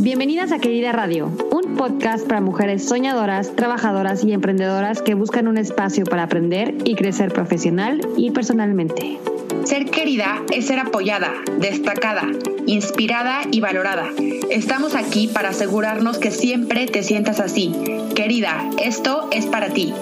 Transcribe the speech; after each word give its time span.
Bienvenidas 0.00 0.52
a 0.52 0.60
Querida 0.60 0.92
Radio, 0.92 1.26
un 1.50 1.74
podcast 1.74 2.24
para 2.24 2.40
mujeres 2.40 2.84
soñadoras, 2.84 3.56
trabajadoras 3.56 4.22
y 4.22 4.32
emprendedoras 4.32 5.02
que 5.02 5.14
buscan 5.14 5.48
un 5.48 5.58
espacio 5.58 6.04
para 6.04 6.22
aprender 6.22 6.76
y 6.84 6.94
crecer 6.94 7.32
profesional 7.32 8.00
y 8.16 8.30
personalmente. 8.30 9.18
Ser 9.64 9.86
querida 9.90 10.40
es 10.52 10.68
ser 10.68 10.78
apoyada, 10.78 11.32
destacada, 11.58 12.28
inspirada 12.66 13.40
y 13.50 13.58
valorada. 13.58 14.08
Estamos 14.50 14.94
aquí 14.94 15.26
para 15.26 15.48
asegurarnos 15.48 16.18
que 16.18 16.30
siempre 16.30 16.86
te 16.86 17.02
sientas 17.02 17.40
así. 17.40 17.74
Querida, 18.14 18.70
esto 18.80 19.28
es 19.32 19.46
para 19.46 19.70
ti. 19.70 19.92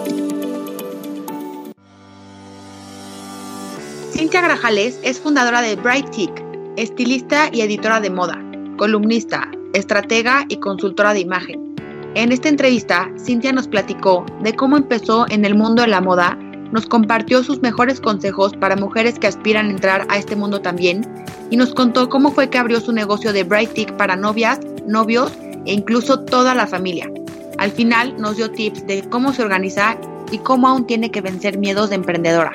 Cintia 4.12 4.42
Grajales 4.42 5.00
es 5.02 5.20
fundadora 5.20 5.62
de 5.62 5.76
Bright 5.76 6.10
Tick, 6.10 6.44
estilista 6.76 7.48
y 7.50 7.62
editora 7.62 8.00
de 8.00 8.10
moda, 8.10 8.38
columnista, 8.76 9.50
estratega 9.76 10.44
y 10.48 10.56
consultora 10.56 11.14
de 11.14 11.20
imagen. 11.20 11.74
En 12.14 12.32
esta 12.32 12.48
entrevista, 12.48 13.10
Cintia 13.18 13.52
nos 13.52 13.68
platicó 13.68 14.24
de 14.42 14.54
cómo 14.54 14.76
empezó 14.76 15.26
en 15.28 15.44
el 15.44 15.54
mundo 15.54 15.82
de 15.82 15.88
la 15.88 16.00
moda, 16.00 16.38
nos 16.72 16.86
compartió 16.86 17.44
sus 17.44 17.60
mejores 17.62 18.00
consejos 18.00 18.52
para 18.54 18.74
mujeres 18.74 19.18
que 19.18 19.26
aspiran 19.26 19.68
a 19.68 19.70
entrar 19.70 20.06
a 20.08 20.18
este 20.18 20.34
mundo 20.34 20.60
también 20.60 21.02
y 21.50 21.56
nos 21.56 21.74
contó 21.74 22.08
cómo 22.08 22.32
fue 22.32 22.50
que 22.50 22.58
abrió 22.58 22.80
su 22.80 22.92
negocio 22.92 23.32
de 23.32 23.44
Bright 23.44 23.72
Tick 23.72 23.92
para 23.96 24.16
novias, 24.16 24.60
novios 24.86 25.32
e 25.66 25.72
incluso 25.72 26.20
toda 26.20 26.54
la 26.54 26.66
familia. 26.66 27.10
Al 27.58 27.70
final 27.70 28.16
nos 28.18 28.36
dio 28.36 28.50
tips 28.50 28.86
de 28.86 29.08
cómo 29.08 29.32
se 29.32 29.42
organiza 29.42 29.98
y 30.32 30.38
cómo 30.38 30.68
aún 30.68 30.86
tiene 30.86 31.10
que 31.10 31.20
vencer 31.20 31.58
miedos 31.58 31.90
de 31.90 31.96
emprendedora. 31.96 32.52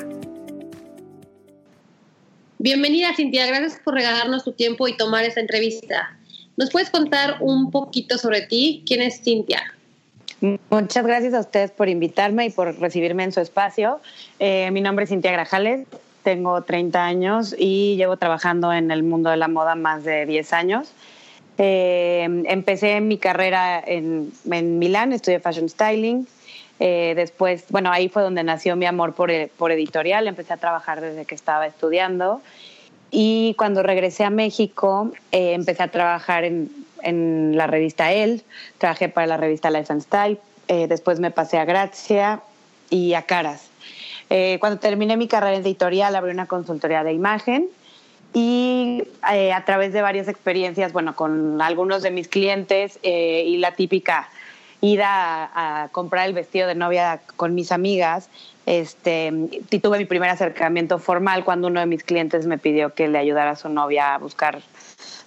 Bienvenida 2.59 3.15
Cintia, 3.15 3.47
gracias 3.47 3.81
por 3.83 3.95
regalarnos 3.95 4.43
tu 4.43 4.51
tiempo 4.51 4.87
y 4.87 4.95
tomar 4.95 5.23
esta 5.23 5.39
entrevista. 5.39 6.15
¿Nos 6.57 6.69
puedes 6.69 6.89
contar 6.89 7.37
un 7.39 7.71
poquito 7.71 8.17
sobre 8.17 8.41
ti? 8.41 8.83
¿Quién 8.85 9.01
es 9.01 9.21
Cintia? 9.21 9.61
Muchas 10.69 11.05
gracias 11.05 11.33
a 11.35 11.39
ustedes 11.39 11.71
por 11.71 11.87
invitarme 11.87 12.47
y 12.47 12.49
por 12.49 12.79
recibirme 12.79 13.23
en 13.23 13.31
su 13.31 13.41
espacio. 13.41 13.99
Eh, 14.39 14.71
mi 14.71 14.81
nombre 14.81 15.03
es 15.03 15.09
Cintia 15.09 15.31
Grajales, 15.31 15.87
tengo 16.23 16.61
30 16.63 17.03
años 17.03 17.55
y 17.57 17.95
llevo 17.95 18.17
trabajando 18.17 18.73
en 18.73 18.89
el 18.89 19.03
mundo 19.03 19.29
de 19.29 19.37
la 19.37 19.47
moda 19.47 19.75
más 19.75 20.03
de 20.03 20.25
10 20.25 20.53
años. 20.53 20.93
Eh, 21.57 22.27
empecé 22.45 23.01
mi 23.01 23.17
carrera 23.17 23.83
en, 23.85 24.31
en, 24.49 24.79
Milán, 24.79 25.13
estudié 25.13 25.39
fashion 25.39 25.69
styling. 25.69 26.27
Eh, 26.79 27.13
después, 27.15 27.65
bueno, 27.69 27.91
ahí 27.91 28.09
fue 28.09 28.23
donde 28.23 28.43
nació 28.43 28.75
mi 28.75 28.87
amor 28.87 29.13
por, 29.13 29.31
por 29.57 29.71
editorial. 29.71 30.27
Empecé 30.27 30.53
a 30.53 30.57
trabajar 30.57 31.01
desde 31.01 31.25
que 31.25 31.35
estaba 31.35 31.67
estudiando. 31.67 32.41
Y 33.11 33.55
cuando 33.57 33.83
regresé 33.83 34.23
a 34.23 34.29
México, 34.29 35.11
eh, 35.33 35.53
empecé 35.53 35.83
a 35.83 35.89
trabajar 35.89 36.45
en, 36.45 36.71
en, 37.03 37.57
la 37.57 37.67
revista 37.67 38.13
Elle, 38.13 38.41
trabajé 38.77 39.09
para 39.09 39.27
la 39.27 39.37
revista 39.37 39.69
Life 39.69 39.91
and 39.91 40.01
Style, 40.01 40.39
eh, 40.69 40.87
después 40.87 41.19
me 41.19 41.29
pasé 41.29 41.57
a 41.57 41.65
Gracia 41.65 42.41
y 42.89 43.13
a 43.13 43.23
Caras. 43.23 43.69
Eh, 44.29 44.57
cuando 44.61 44.79
terminé 44.79 45.17
mi 45.17 45.27
carrera 45.27 45.57
editorial, 45.57 46.15
abrí 46.15 46.31
una 46.31 46.45
consultoría 46.45 47.03
de 47.03 47.11
imagen 47.11 47.67
y 48.33 49.03
a 49.21 49.65
través 49.65 49.91
de 49.91 50.01
varias 50.01 50.29
experiencias, 50.29 50.93
bueno, 50.93 51.17
con 51.17 51.61
algunos 51.61 52.01
de 52.01 52.11
mis 52.11 52.29
clientes 52.29 52.97
y 53.03 53.57
la 53.57 53.75
típica 53.75 54.29
ida 54.79 55.51
a, 55.53 55.89
comprar 55.89 56.27
el 56.27 56.33
vestido 56.33 56.67
de 56.67 56.75
novia 56.75 57.21
con 57.35 57.55
mis 57.55 57.73
amigas, 57.73 58.29
este, 58.65 59.31
tuve 59.81 59.97
mi 59.97 60.05
primer 60.05 60.29
acercamiento 60.29 60.99
formal 60.99 61.43
cuando 61.43 61.67
uno 61.67 61.79
de 61.79 61.85
mis 61.85 62.03
clientes 62.03 62.45
me 62.45 62.57
pidió 62.57 62.93
que 62.93 63.07
le 63.07 63.17
ayudara 63.17 63.51
a 63.51 63.55
su 63.55 63.69
novia 63.69 64.13
a 64.13 64.17
buscar 64.17 64.61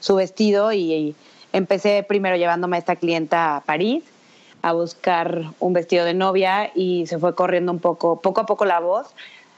su 0.00 0.14
vestido 0.14 0.72
y, 0.72 0.92
y 0.92 1.16
empecé 1.52 2.02
primero 2.02 2.36
llevándome 2.36 2.76
a 2.76 2.78
esta 2.80 2.96
clienta 2.96 3.56
a 3.56 3.60
París 3.62 4.04
a 4.62 4.72
buscar 4.72 5.42
un 5.60 5.74
vestido 5.74 6.06
de 6.06 6.14
novia 6.14 6.70
y 6.74 7.06
se 7.06 7.18
fue 7.18 7.34
corriendo 7.34 7.70
un 7.70 7.80
poco, 7.80 8.20
poco 8.22 8.40
a 8.40 8.46
poco 8.46 8.64
la 8.64 8.80
voz 8.80 9.14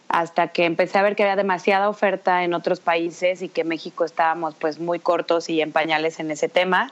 hasta 0.08 0.48
que 0.48 0.64
empecé 0.64 0.98
a 0.98 1.03
ver 1.03 1.14
que 1.14 1.22
había 1.22 1.37
demasiada 1.37 1.88
oferta 1.88 2.44
en 2.44 2.54
otros 2.54 2.81
países 2.81 3.43
y 3.43 3.48
que 3.48 3.62
México 3.64 4.04
estábamos 4.04 4.54
pues 4.54 4.78
muy 4.78 4.98
cortos 4.98 5.48
y 5.48 5.60
en 5.60 5.72
pañales 5.72 6.19
en 6.19 6.31
ese 6.31 6.48
tema. 6.48 6.91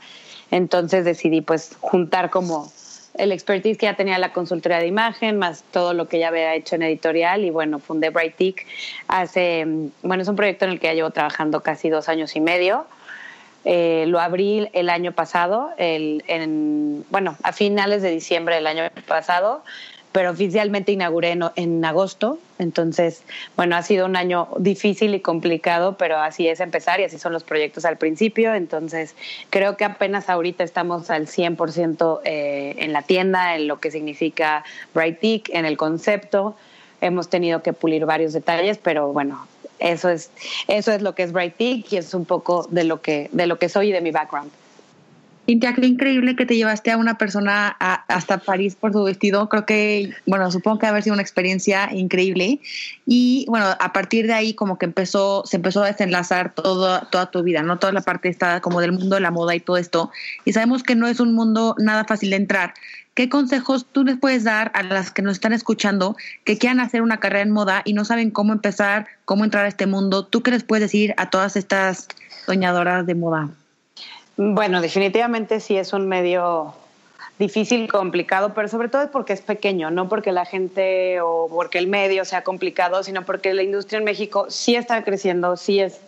Entonces 0.50 1.04
decidí 1.04 1.40
pues 1.40 1.76
juntar 1.80 2.30
como 2.30 2.70
el 3.14 3.32
expertise 3.32 3.78
que 3.78 3.86
ya 3.86 3.94
tenía 3.94 4.18
la 4.18 4.32
consultoría 4.32 4.78
de 4.78 4.86
imagen, 4.86 5.38
más 5.38 5.64
todo 5.70 5.94
lo 5.94 6.08
que 6.08 6.18
ya 6.18 6.28
había 6.28 6.54
hecho 6.54 6.74
en 6.74 6.82
editorial 6.82 7.44
y 7.44 7.50
bueno, 7.50 7.78
fundé 7.78 8.10
Brightic 8.10 8.66
hace, 9.08 9.66
bueno, 10.02 10.22
es 10.22 10.28
un 10.28 10.36
proyecto 10.36 10.64
en 10.64 10.72
el 10.72 10.80
que 10.80 10.88
ya 10.88 10.94
llevo 10.94 11.10
trabajando 11.10 11.60
casi 11.62 11.88
dos 11.88 12.08
años 12.08 12.34
y 12.36 12.40
medio. 12.40 12.86
Eh, 13.64 14.04
lo 14.08 14.20
abrí 14.20 14.68
el 14.74 14.90
año 14.90 15.12
pasado, 15.12 15.70
el, 15.78 16.22
en, 16.26 17.04
bueno, 17.08 17.36
a 17.42 17.52
finales 17.52 18.02
de 18.02 18.10
diciembre 18.10 18.56
del 18.56 18.66
año 18.66 18.82
pasado, 19.06 19.64
pero 20.14 20.30
oficialmente 20.30 20.92
inauguré 20.92 21.32
en, 21.32 21.42
en, 21.56 21.84
agosto. 21.84 22.38
Entonces, 22.60 23.24
bueno, 23.56 23.74
ha 23.74 23.82
sido 23.82 24.06
un 24.06 24.14
año 24.14 24.46
difícil 24.58 25.12
y 25.12 25.18
complicado, 25.18 25.96
pero 25.98 26.18
así 26.18 26.46
es 26.46 26.60
empezar 26.60 27.00
y 27.00 27.02
así 27.02 27.18
son 27.18 27.32
los 27.32 27.42
proyectos 27.42 27.84
al 27.84 27.98
principio. 27.98 28.54
Entonces, 28.54 29.16
creo 29.50 29.76
que 29.76 29.84
apenas 29.84 30.30
ahorita 30.30 30.62
estamos 30.62 31.10
al 31.10 31.26
100% 31.26 32.20
eh, 32.24 32.76
en 32.78 32.92
la 32.92 33.02
tienda, 33.02 33.56
en 33.56 33.66
lo 33.66 33.80
que 33.80 33.90
significa 33.90 34.64
Brightic, 34.94 35.48
en 35.52 35.66
el 35.66 35.76
concepto. 35.76 36.54
Hemos 37.00 37.28
tenido 37.28 37.64
que 37.64 37.72
pulir 37.72 38.06
varios 38.06 38.32
detalles, 38.32 38.78
pero 38.78 39.12
bueno, 39.12 39.48
eso 39.80 40.10
es, 40.10 40.30
eso 40.68 40.92
es 40.92 41.02
lo 41.02 41.16
que 41.16 41.24
es 41.24 41.32
Brightic 41.32 41.92
y 41.92 41.96
es 41.96 42.14
un 42.14 42.24
poco 42.24 42.68
de 42.70 42.84
lo 42.84 43.02
que, 43.02 43.30
de 43.32 43.48
lo 43.48 43.58
que 43.58 43.68
soy 43.68 43.88
y 43.88 43.92
de 43.92 44.00
mi 44.00 44.12
background. 44.12 44.52
Cintia, 45.46 45.74
qué 45.74 45.86
increíble 45.86 46.36
que 46.36 46.46
te 46.46 46.56
llevaste 46.56 46.90
a 46.90 46.96
una 46.96 47.18
persona 47.18 47.76
a, 47.78 48.04
hasta 48.08 48.38
París 48.38 48.76
por 48.76 48.92
su 48.94 49.04
vestido. 49.04 49.46
Creo 49.50 49.66
que, 49.66 50.14
bueno, 50.24 50.50
supongo 50.50 50.78
que 50.78 50.86
haber 50.86 51.02
sido 51.02 51.12
una 51.12 51.22
experiencia 51.22 51.90
increíble. 51.92 52.60
Y 53.04 53.44
bueno, 53.48 53.66
a 53.78 53.92
partir 53.92 54.26
de 54.26 54.32
ahí 54.32 54.54
como 54.54 54.78
que 54.78 54.86
empezó, 54.86 55.42
se 55.44 55.56
empezó 55.56 55.82
a 55.82 55.88
desenlazar 55.88 56.54
todo, 56.54 57.02
toda 57.10 57.30
tu 57.30 57.42
vida, 57.42 57.62
¿no? 57.62 57.78
Toda 57.78 57.92
la 57.92 58.00
parte 58.00 58.30
está 58.30 58.62
como 58.62 58.80
del 58.80 58.92
mundo 58.92 59.16
de 59.16 59.20
la 59.20 59.30
moda 59.30 59.54
y 59.54 59.60
todo 59.60 59.76
esto. 59.76 60.10
Y 60.46 60.54
sabemos 60.54 60.82
que 60.82 60.94
no 60.94 61.06
es 61.06 61.20
un 61.20 61.34
mundo 61.34 61.74
nada 61.78 62.04
fácil 62.04 62.30
de 62.30 62.36
entrar. 62.36 62.72
¿Qué 63.12 63.28
consejos 63.28 63.86
tú 63.92 64.02
les 64.02 64.16
puedes 64.16 64.44
dar 64.44 64.72
a 64.74 64.82
las 64.82 65.10
que 65.10 65.20
nos 65.20 65.34
están 65.34 65.52
escuchando 65.52 66.16
que 66.44 66.56
quieran 66.56 66.80
hacer 66.80 67.02
una 67.02 67.20
carrera 67.20 67.42
en 67.42 67.50
moda 67.50 67.82
y 67.84 67.92
no 67.92 68.06
saben 68.06 68.30
cómo 68.30 68.54
empezar, 68.54 69.08
cómo 69.26 69.44
entrar 69.44 69.66
a 69.66 69.68
este 69.68 69.86
mundo? 69.86 70.24
¿Tú 70.24 70.42
qué 70.42 70.50
les 70.50 70.64
puedes 70.64 70.82
decir 70.84 71.14
a 71.18 71.28
todas 71.28 71.56
estas 71.56 72.08
soñadoras 72.46 73.06
de 73.06 73.14
moda? 73.14 73.50
Bueno, 74.36 74.80
definitivamente 74.80 75.60
sí 75.60 75.76
es 75.76 75.92
un 75.92 76.08
medio 76.08 76.74
difícil, 77.38 77.90
complicado, 77.90 78.52
pero 78.54 78.68
sobre 78.68 78.88
todo 78.88 79.10
porque 79.10 79.32
es 79.32 79.40
pequeño, 79.40 79.90
no 79.90 80.08
porque 80.08 80.32
la 80.32 80.44
gente 80.44 81.20
o 81.20 81.48
porque 81.48 81.78
el 81.78 81.86
medio 81.86 82.24
sea 82.24 82.42
complicado, 82.42 83.02
sino 83.02 83.24
porque 83.24 83.54
la 83.54 83.62
industria 83.62 83.98
en 83.98 84.04
México 84.04 84.46
sí 84.48 84.76
está 84.76 85.02
creciendo, 85.04 85.56
sí 85.56 85.80
es 85.80 86.00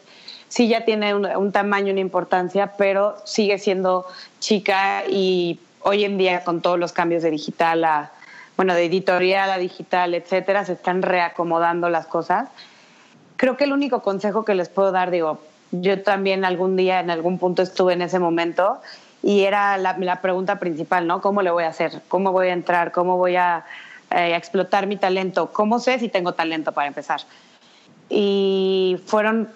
sí 0.48 0.68
ya 0.68 0.84
tiene 0.84 1.14
un, 1.14 1.26
un 1.26 1.52
tamaño, 1.52 1.92
una 1.92 2.00
importancia, 2.00 2.74
pero 2.78 3.16
sigue 3.24 3.58
siendo 3.58 4.06
chica 4.38 5.04
y 5.08 5.58
hoy 5.80 6.04
en 6.04 6.18
día 6.18 6.44
con 6.44 6.62
todos 6.62 6.78
los 6.78 6.92
cambios 6.92 7.22
de 7.22 7.30
digital 7.30 7.84
a 7.84 8.12
bueno, 8.56 8.74
de 8.74 8.86
editorial 8.86 9.50
a 9.50 9.58
digital, 9.58 10.14
etcétera, 10.14 10.64
se 10.64 10.72
están 10.72 11.02
reacomodando 11.02 11.90
las 11.90 12.06
cosas. 12.06 12.48
Creo 13.36 13.56
que 13.56 13.64
el 13.64 13.72
único 13.72 14.00
consejo 14.00 14.44
que 14.44 14.54
les 14.54 14.70
puedo 14.70 14.92
dar, 14.92 15.10
digo, 15.10 15.40
yo 15.72 16.02
también 16.02 16.44
algún 16.44 16.76
día, 16.76 17.00
en 17.00 17.10
algún 17.10 17.38
punto 17.38 17.62
estuve 17.62 17.94
en 17.94 18.02
ese 18.02 18.18
momento 18.18 18.80
y 19.22 19.42
era 19.42 19.76
la, 19.78 20.20
pregunta 20.20 20.58
principal, 20.58 21.06
¿no? 21.06 21.20
¿Cómo 21.20 21.42
le 21.42 21.50
voy 21.50 21.64
a 21.64 21.68
hacer? 21.68 22.02
¿Cómo 22.08 22.32
voy 22.32 22.48
a 22.48 22.52
entrar? 22.52 22.92
¿Cómo 22.92 23.16
voy 23.16 23.36
a, 23.36 23.64
eh, 24.10 24.36
explotar 24.36 24.86
mi 24.86 24.96
talento? 24.96 25.52
¿Cómo 25.52 25.78
sé 25.80 25.98
si 25.98 26.08
tengo 26.08 26.32
talento 26.32 26.72
para 26.72 26.86
empezar? 26.86 27.22
Y 28.08 29.00
fueron 29.06 29.48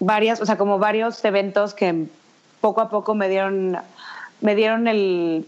varias, 0.00 0.40
o 0.40 0.46
sea, 0.46 0.58
como 0.58 0.78
varios 0.78 1.24
eventos 1.24 1.72
que 1.72 2.06
poco 2.60 2.80
a 2.80 2.90
poco 2.90 3.14
me 3.14 3.28
dieron, 3.28 3.78
me 4.40 4.54
dieron 4.54 4.86
el, 4.86 5.46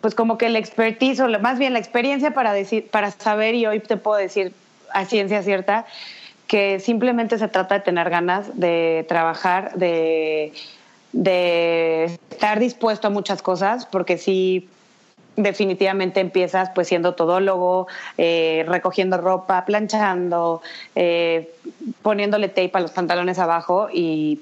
pues 0.00 0.14
como 0.14 0.38
que 0.38 0.46
el 0.46 0.56
expertise, 0.56 1.20
o 1.20 1.28
más 1.40 1.58
bien 1.58 1.72
la 1.74 1.78
experiencia 1.78 2.32
para, 2.32 2.52
decir, 2.52 2.88
para 2.90 3.10
saber, 3.10 3.54
y 3.54 3.66
hoy 3.66 3.80
te 3.80 3.96
puedo 3.96 4.16
decir 4.16 4.54
a 4.92 5.04
ciencia 5.04 5.42
cierta, 5.42 5.84
que 6.48 6.80
simplemente 6.80 7.38
se 7.38 7.46
trata 7.46 7.76
de 7.76 7.80
tener 7.82 8.10
ganas 8.10 8.58
de 8.58 9.04
trabajar, 9.06 9.74
de, 9.74 10.52
estar 12.30 12.58
dispuesto 12.58 13.06
a 13.06 13.10
muchas 13.10 13.42
cosas, 13.42 13.86
porque 13.86 14.16
si 14.16 14.68
definitivamente 15.36 16.20
empiezas 16.20 16.70
pues 16.74 16.88
siendo 16.88 17.14
todólogo, 17.14 17.86
eh, 18.16 18.64
recogiendo 18.66 19.18
ropa, 19.18 19.64
planchando, 19.66 20.62
eh, 20.96 21.54
poniéndole 22.02 22.48
tape 22.48 22.72
a 22.72 22.80
los 22.80 22.90
pantalones 22.90 23.38
abajo 23.38 23.88
y 23.92 24.40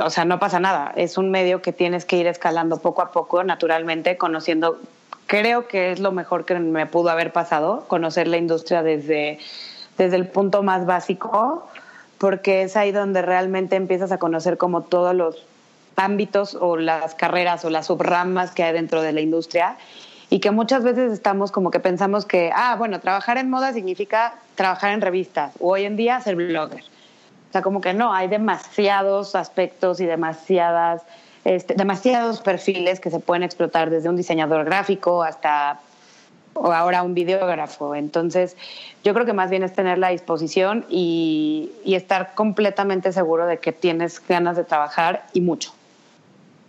o 0.00 0.10
sea, 0.10 0.24
no 0.24 0.38
pasa 0.38 0.60
nada. 0.60 0.92
Es 0.96 1.18
un 1.18 1.30
medio 1.30 1.62
que 1.62 1.72
tienes 1.72 2.04
que 2.04 2.16
ir 2.18 2.26
escalando 2.26 2.78
poco 2.78 3.02
a 3.02 3.10
poco, 3.10 3.42
naturalmente, 3.42 4.16
conociendo, 4.16 4.78
creo 5.26 5.66
que 5.66 5.92
es 5.92 5.98
lo 5.98 6.12
mejor 6.12 6.44
que 6.44 6.54
me 6.58 6.86
pudo 6.86 7.10
haber 7.10 7.32
pasado, 7.32 7.86
conocer 7.88 8.28
la 8.28 8.36
industria 8.36 8.82
desde 8.82 9.38
desde 9.98 10.16
el 10.16 10.26
punto 10.28 10.62
más 10.62 10.86
básico, 10.86 11.68
porque 12.18 12.62
es 12.62 12.76
ahí 12.76 12.92
donde 12.92 13.22
realmente 13.22 13.76
empiezas 13.76 14.12
a 14.12 14.18
conocer 14.18 14.56
como 14.58 14.82
todos 14.82 15.14
los 15.14 15.44
ámbitos 15.96 16.54
o 16.54 16.76
las 16.76 17.14
carreras 17.14 17.64
o 17.64 17.70
las 17.70 17.86
subramas 17.86 18.52
que 18.52 18.62
hay 18.62 18.72
dentro 18.72 19.02
de 19.02 19.12
la 19.12 19.20
industria 19.20 19.76
y 20.30 20.40
que 20.40 20.50
muchas 20.50 20.82
veces 20.82 21.12
estamos 21.12 21.52
como 21.52 21.70
que 21.70 21.78
pensamos 21.78 22.24
que, 22.24 22.50
ah, 22.54 22.74
bueno, 22.78 23.00
trabajar 23.00 23.36
en 23.36 23.50
moda 23.50 23.72
significa 23.72 24.34
trabajar 24.54 24.92
en 24.92 25.00
revistas 25.00 25.52
o 25.60 25.72
hoy 25.72 25.84
en 25.84 25.96
día 25.96 26.20
ser 26.20 26.36
blogger. 26.36 26.80
O 26.80 27.52
sea, 27.52 27.60
como 27.60 27.82
que 27.82 27.92
no, 27.92 28.14
hay 28.14 28.28
demasiados 28.28 29.34
aspectos 29.34 30.00
y 30.00 30.06
demasiadas, 30.06 31.02
este, 31.44 31.74
demasiados 31.74 32.40
perfiles 32.40 32.98
que 32.98 33.10
se 33.10 33.20
pueden 33.20 33.42
explotar 33.42 33.90
desde 33.90 34.08
un 34.08 34.16
diseñador 34.16 34.64
gráfico 34.64 35.22
hasta 35.22 35.80
o 36.54 36.72
ahora 36.72 37.02
un 37.02 37.14
videógrafo. 37.14 37.94
Entonces, 37.94 38.56
yo 39.04 39.14
creo 39.14 39.26
que 39.26 39.32
más 39.32 39.50
bien 39.50 39.62
es 39.62 39.72
tener 39.72 39.98
la 39.98 40.10
disposición 40.10 40.86
y, 40.88 41.70
y 41.84 41.94
estar 41.94 42.34
completamente 42.34 43.12
seguro 43.12 43.46
de 43.46 43.58
que 43.58 43.72
tienes 43.72 44.22
ganas 44.26 44.56
de 44.56 44.64
trabajar 44.64 45.26
y 45.32 45.40
mucho. 45.40 45.72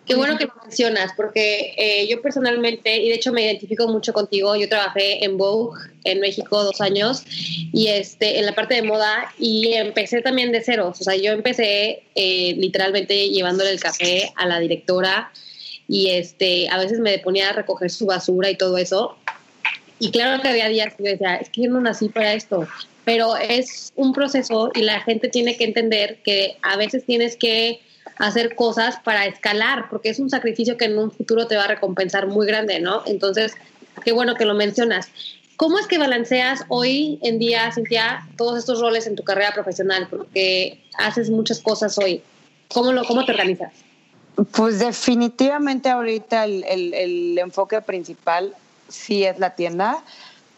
Qué 0.06 0.16
bueno 0.16 0.38
que 0.38 0.46
lo 0.46 0.54
mencionas, 0.62 1.12
porque 1.16 1.74
eh, 1.78 2.08
yo 2.10 2.22
personalmente, 2.22 2.98
y 2.98 3.08
de 3.08 3.16
hecho 3.16 3.32
me 3.32 3.46
identifico 3.46 3.88
mucho 3.88 4.12
contigo, 4.12 4.54
yo 4.58 4.68
trabajé 4.68 5.24
en 5.24 5.38
Vogue 5.38 5.80
en 6.04 6.20
México 6.20 6.62
dos 6.62 6.82
años 6.82 7.24
y 7.72 7.88
este, 7.88 8.40
en 8.40 8.46
la 8.46 8.54
parte 8.54 8.76
de 8.76 8.82
moda 8.82 9.34
y 9.40 9.74
empecé 9.74 10.22
también 10.22 10.52
de 10.52 10.62
ceros, 10.62 11.00
o 11.00 11.04
sea, 11.06 11.16
yo 11.16 11.32
empecé 11.32 12.04
eh, 12.16 12.54
literalmente 12.58 13.30
llevándole 13.30 13.72
el 13.72 13.80
café 13.80 14.34
a 14.36 14.46
la 14.46 14.60
directora 14.60 15.32
y 15.88 16.10
este, 16.10 16.68
a 16.70 16.78
veces 16.80 17.00
me 17.00 17.18
ponía 17.20 17.52
a 17.52 17.54
recoger 17.54 17.90
su 17.90 18.06
basura 18.06 18.50
y 18.50 18.58
todo 18.58 18.78
eso. 18.78 19.18
Y 20.00 20.12
claro 20.12 20.42
que 20.42 20.50
había 20.50 20.68
días 20.70 20.94
que 20.96 21.04
yo 21.04 21.10
decía, 21.12 21.36
es 21.36 21.50
que 21.50 21.64
yo 21.64 21.70
no 21.70 21.82
nací 21.82 22.10
para 22.10 22.34
esto, 22.34 22.68
pero 23.06 23.38
es 23.38 23.94
un 23.96 24.14
proceso 24.14 24.72
y 24.74 24.82
la 24.82 25.02
gente 25.02 25.30
tiene 25.30 25.58
que 25.58 25.66
entender 25.66 26.20
que 26.24 26.58
a 26.62 26.78
veces 26.78 27.06
tienes 27.06 27.36
que 27.36 27.82
hacer 28.18 28.56
cosas 28.56 28.98
para 29.04 29.26
escalar, 29.26 29.90
porque 29.90 30.10
es 30.10 30.20
un 30.20 30.30
sacrificio 30.30 30.78
que 30.78 30.86
en 30.86 30.98
un 30.98 31.12
futuro 31.12 31.48
te 31.48 31.56
va 31.56 31.66
a 31.66 31.68
recompensar 31.68 32.28
muy 32.28 32.46
grande, 32.46 32.80
¿no? 32.80 33.04
Entonces, 33.06 33.56
qué 34.04 34.12
bueno 34.12 34.36
que 34.36 34.46
lo 34.46 34.54
mencionas. 34.54 35.10
¿Cómo 35.56 35.80
es 35.80 35.88
que 35.88 35.98
balanceas 35.98 36.66
hoy 36.68 37.20
en 37.22 37.40
día, 37.40 37.72
Cintia, 37.72 38.28
todos 38.38 38.58
estos 38.58 38.82
roles 38.82 39.08
en 39.08 39.16
tu 39.16 39.24
carrera 39.24 39.54
profesional? 39.54 40.08
Porque 40.10 40.82
haces 40.98 41.30
muchas 41.30 41.60
cosas 41.60 41.98
hoy. 41.98 42.22
¿Cómo, 42.70 42.92
lo, 42.92 43.04
cómo 43.06 43.24
te 43.24 43.32
organizas? 43.32 43.72
Pues 44.52 44.80
definitivamente 44.80 45.90
ahorita 45.90 46.46
el, 46.46 46.64
el, 46.64 46.94
el 46.94 47.38
enfoque 47.38 47.82
principal 47.82 48.56
sí 48.88 49.24
es 49.24 49.40
la 49.40 49.56
tienda 49.56 50.04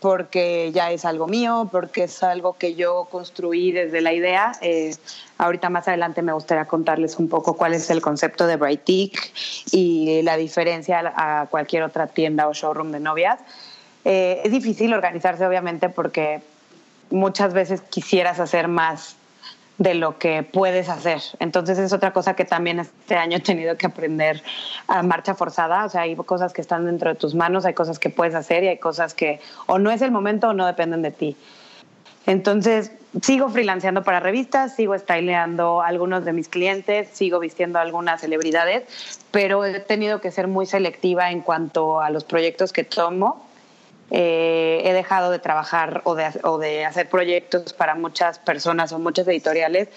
porque 0.06 0.72
ya 0.72 0.92
es 0.92 1.04
algo 1.04 1.27
mío, 1.27 1.68
porque 1.72 2.04
es 2.04 2.22
algo 2.22 2.54
que 2.54 2.75
yo 2.75 3.07
construí 3.10 3.72
desde 3.72 4.01
la 4.01 4.13
idea. 4.13 4.51
Eh, 4.62 4.95
ahorita 5.39 5.69
más 5.72 5.88
adelante 5.88 6.22
me 6.22 6.31
gustaría 6.31 6.66
contarles 6.66 7.18
un 7.18 7.27
poco 7.27 7.57
cuál 7.57 7.74
es 7.74 7.89
el 7.89 8.01
concepto 8.01 8.45
de 8.45 8.56
Brightic 8.56 9.31
y 9.72 10.22
la 10.22 10.38
diferencia 10.38 11.12
a 11.16 11.48
cualquier 11.48 11.81
otra 11.81 12.06
tienda 12.06 12.48
o 12.48 12.54
showroom 12.54 12.92
de 12.92 13.00
novias. 13.00 13.39
Eh, 14.04 14.42
es 14.44 14.51
difícil 14.51 14.94
organizarse, 14.94 15.44
obviamente, 15.44 15.89
porque 15.89 16.42
muchas 17.10 17.54
veces 17.54 17.81
quisieras 17.81 18.39
hacer 18.39 18.68
más 18.68 19.16
de 19.77 19.94
lo 19.94 20.18
que 20.18 20.44
puedes 20.44 20.89
hacer. 20.89 21.22
Entonces 21.39 21.77
es 21.77 21.92
otra 21.92 22.13
cosa 22.13 22.36
que 22.36 22.45
también 22.45 22.80
este 22.80 23.16
año 23.16 23.38
he 23.38 23.42
tenido 23.42 23.77
que 23.77 23.88
aprender 23.88 24.42
a 24.88 25.04
marcha 25.04 25.36
forzada. 25.36 25.86
O 25.86 25.89
sea, 25.89 26.01
hay 26.01 26.16
cosas 26.16 26.54
que 26.54 26.62
están 26.62 26.86
dentro 26.86 27.10
de 27.10 27.16
tus 27.16 27.36
manos, 27.36 27.66
hay 27.66 27.74
cosas 27.74 28.00
que 28.00 28.10
puedes 28.10 28.36
hacer 28.36 28.63
y 28.63 28.68
hay 28.69 28.77
cosas 28.77 29.13
que 29.13 29.39
o 29.68 29.77
no 29.80 29.92
es 29.92 30.01
el 30.01 30.12
momento 30.12 30.50
o 30.50 30.54
no 30.54 30.66
dependen 30.66 31.01
de 31.01 31.12
ti. 31.12 31.38
Entonces, 32.27 32.92
sigo 33.22 33.50
freelanceando 33.50 34.04
para 34.04 34.19
revistas, 34.19 34.75
sigo 34.75 34.98
styleando 34.98 35.81
a 35.81 35.88
algunos 35.88 36.25
de 36.25 36.33
mis 36.33 36.48
clientes, 36.48 37.07
sigo 37.13 37.39
vistiendo 37.39 37.78
a 37.78 37.83
algunas 37.83 38.21
celebridades, 38.21 38.83
pero 39.30 39.63
he 39.63 39.80
tenido 39.80 40.21
que 40.21 40.31
ser 40.31 40.48
muy 40.48 40.66
selectiva 40.66 41.30
en 41.30 41.42
cuanto 41.42 42.01
a 42.01 42.10
los 42.10 42.24
proyectos 42.24 42.74
que 42.74 42.83
tomo 42.83 43.45
eh, 44.12 44.81
he 44.86 44.94
dejado 44.94 45.31
de 45.31 45.40
trabajar 45.40 46.02
o 46.04 46.16
de, 46.16 46.86
hacer 46.86 47.10
proyectos 47.10 47.74
para 47.74 47.96
muchas 47.96 48.40
personas 48.40 48.92
o 48.92 49.00
muchas 49.00 49.28
editoriales 49.28 49.90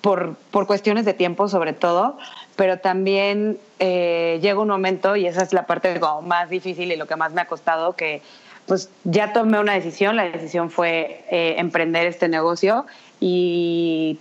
por, 0.00 0.34
por 0.50 0.66
cuestiones 0.66 1.04
de 1.04 1.14
tiempo 1.14 1.48
sobre 1.48 1.72
todo, 1.72 2.18
pero 2.56 2.78
también 2.78 3.58
eh, 3.78 4.38
llega 4.42 4.60
un 4.60 4.68
momento, 4.68 5.16
y 5.16 5.26
esa 5.26 5.42
es 5.42 5.52
la 5.52 5.66
parte 5.66 6.00
más 6.22 6.50
difícil 6.50 6.90
y 6.90 6.96
lo 6.96 7.06
que 7.06 7.16
más 7.16 7.32
me 7.32 7.40
ha 7.40 7.46
costado, 7.46 7.94
que 7.94 8.22
pues 8.66 8.90
ya 9.04 9.32
tomé 9.32 9.58
una 9.58 9.74
decisión, 9.74 10.16
la 10.16 10.24
decisión 10.24 10.70
fue 10.70 11.24
eh, 11.30 11.56
emprender 11.58 12.06
este 12.06 12.28
negocio 12.28 12.86
y 13.20 14.18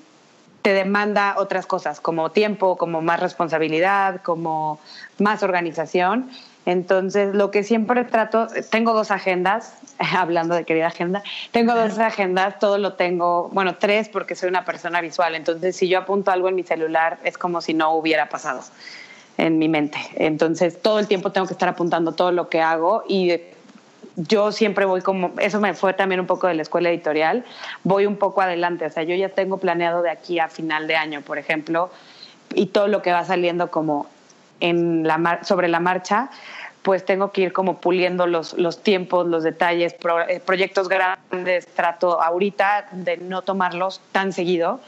te 0.62 0.74
demanda 0.74 1.36
otras 1.38 1.66
cosas, 1.66 2.00
como 2.00 2.32
tiempo, 2.32 2.78
como 2.78 3.02
más 3.02 3.20
responsabilidad, 3.20 4.22
como 4.22 4.80
más 5.20 5.44
organización. 5.44 6.30
Entonces, 6.66 7.34
lo 7.34 7.50
que 7.50 7.64
siempre 7.64 8.04
trato, 8.04 8.48
tengo 8.70 8.94
dos 8.94 9.12
agendas, 9.12 9.74
hablando 10.18 10.56
de 10.56 10.64
querida 10.64 10.88
agenda, 10.88 11.24
tengo 11.52 11.74
dos 11.74 11.98
agendas, 11.98 12.60
todo 12.60 12.78
lo 12.78 12.94
tengo, 12.94 13.50
bueno, 13.52 13.76
tres 13.76 14.10
porque 14.10 14.36
soy 14.36 14.50
una 14.50 14.64
persona 14.64 15.02
visual, 15.02 15.36
entonces 15.36 15.76
si 15.76 15.88
yo 15.88 16.00
apunto 16.00 16.32
algo 16.32 16.50
en 16.50 16.56
mi 16.56 16.64
celular 16.64 17.18
es 17.24 17.38
como 17.38 17.62
si 17.62 17.74
no 17.74 17.94
hubiera 17.94 18.30
pasado 18.30 18.62
en 19.38 19.58
mi 19.58 19.70
mente. 19.70 19.98
Entonces, 20.16 20.80
todo 20.82 21.00
el 21.00 21.08
tiempo 21.08 21.32
tengo 21.32 21.48
que 21.48 21.54
estar 21.54 21.70
apuntando 21.70 22.12
todo 22.12 22.32
lo 22.32 22.50
que 22.50 22.62
hago 22.62 23.04
y 23.08 23.42
yo 24.16 24.52
siempre 24.52 24.86
voy 24.86 25.02
como, 25.02 25.32
eso 25.40 25.60
me 25.60 25.74
fue 25.74 25.94
también 25.94 26.20
un 26.20 26.28
poco 26.28 26.48
de 26.48 26.54
la 26.54 26.62
escuela 26.62 26.90
editorial, 26.90 27.46
voy 27.84 28.06
un 28.06 28.18
poco 28.18 28.42
adelante, 28.42 28.86
o 28.86 28.90
sea, 28.90 29.04
yo 29.04 29.16
ya 29.16 29.30
tengo 29.30 29.58
planeado 29.58 30.02
de 30.02 30.10
aquí 30.10 30.40
a 30.40 30.48
final 30.48 30.88
de 30.88 30.96
año, 30.96 31.22
por 31.22 31.38
ejemplo, 31.38 31.90
y 32.54 32.68
todo 32.68 32.88
lo 32.88 33.02
que 33.02 33.12
va 33.12 33.24
saliendo 33.24 33.72
como 33.72 34.08
en 34.62 35.06
la 35.06 35.40
sobre 35.44 35.68
la 35.68 35.80
marcha, 35.80 36.30
pues 36.82 37.06
tengo 37.06 37.32
que 37.32 37.42
ir 37.42 37.54
como 37.54 37.80
puliendo 37.80 38.26
los, 38.26 38.54
los 38.54 38.82
tiempos, 38.82 39.28
los 39.28 39.44
detalles, 39.44 39.96
eh, 40.28 40.42
proyectos 40.44 40.90
grandes, 40.90 41.68
trato 41.68 42.22
ahorita 42.22 42.88
de 42.92 43.18
no 43.18 43.44
tomarlos 43.44 44.02
tan 44.12 44.34
seguido, 44.34 44.80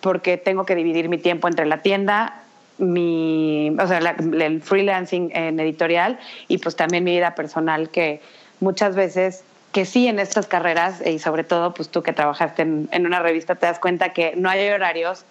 porque 0.00 0.36
tengo 0.36 0.66
que 0.66 0.74
dividir 0.74 1.08
mi 1.08 1.18
tiempo 1.18 1.48
entre 1.48 1.66
la 1.66 1.82
tienda, 1.82 2.42
mi, 2.78 3.74
o 3.80 3.86
sea, 3.86 3.98
el 3.98 4.62
freelancing 4.62 5.30
en 5.34 5.58
editorial 5.60 6.18
y 6.48 6.58
pues 6.58 6.76
también 6.76 7.04
mi 7.04 7.12
vida 7.12 7.34
personal, 7.34 7.90
que 7.90 8.20
muchas 8.60 8.96
veces 8.96 9.44
que 9.72 9.84
sí 9.84 10.08
en 10.08 10.18
estas 10.18 10.46
carreras 10.46 11.06
y 11.06 11.18
sobre 11.18 11.44
todo 11.44 11.74
pues 11.74 11.88
tú 11.90 12.02
que 12.02 12.12
trabajaste 12.12 12.62
en, 12.62 12.88
en 12.92 13.06
una 13.06 13.20
revista 13.20 13.54
te 13.54 13.66
das 13.66 13.78
cuenta 13.78 14.12
que 14.12 14.34
no 14.36 14.48
hay 14.48 14.68
horarios, 14.68 15.24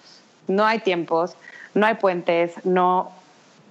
no 0.47 0.65
hay 0.65 0.79
tiempos, 0.79 1.35
no 1.73 1.85
hay 1.85 1.95
puentes, 1.95 2.53
no 2.63 3.11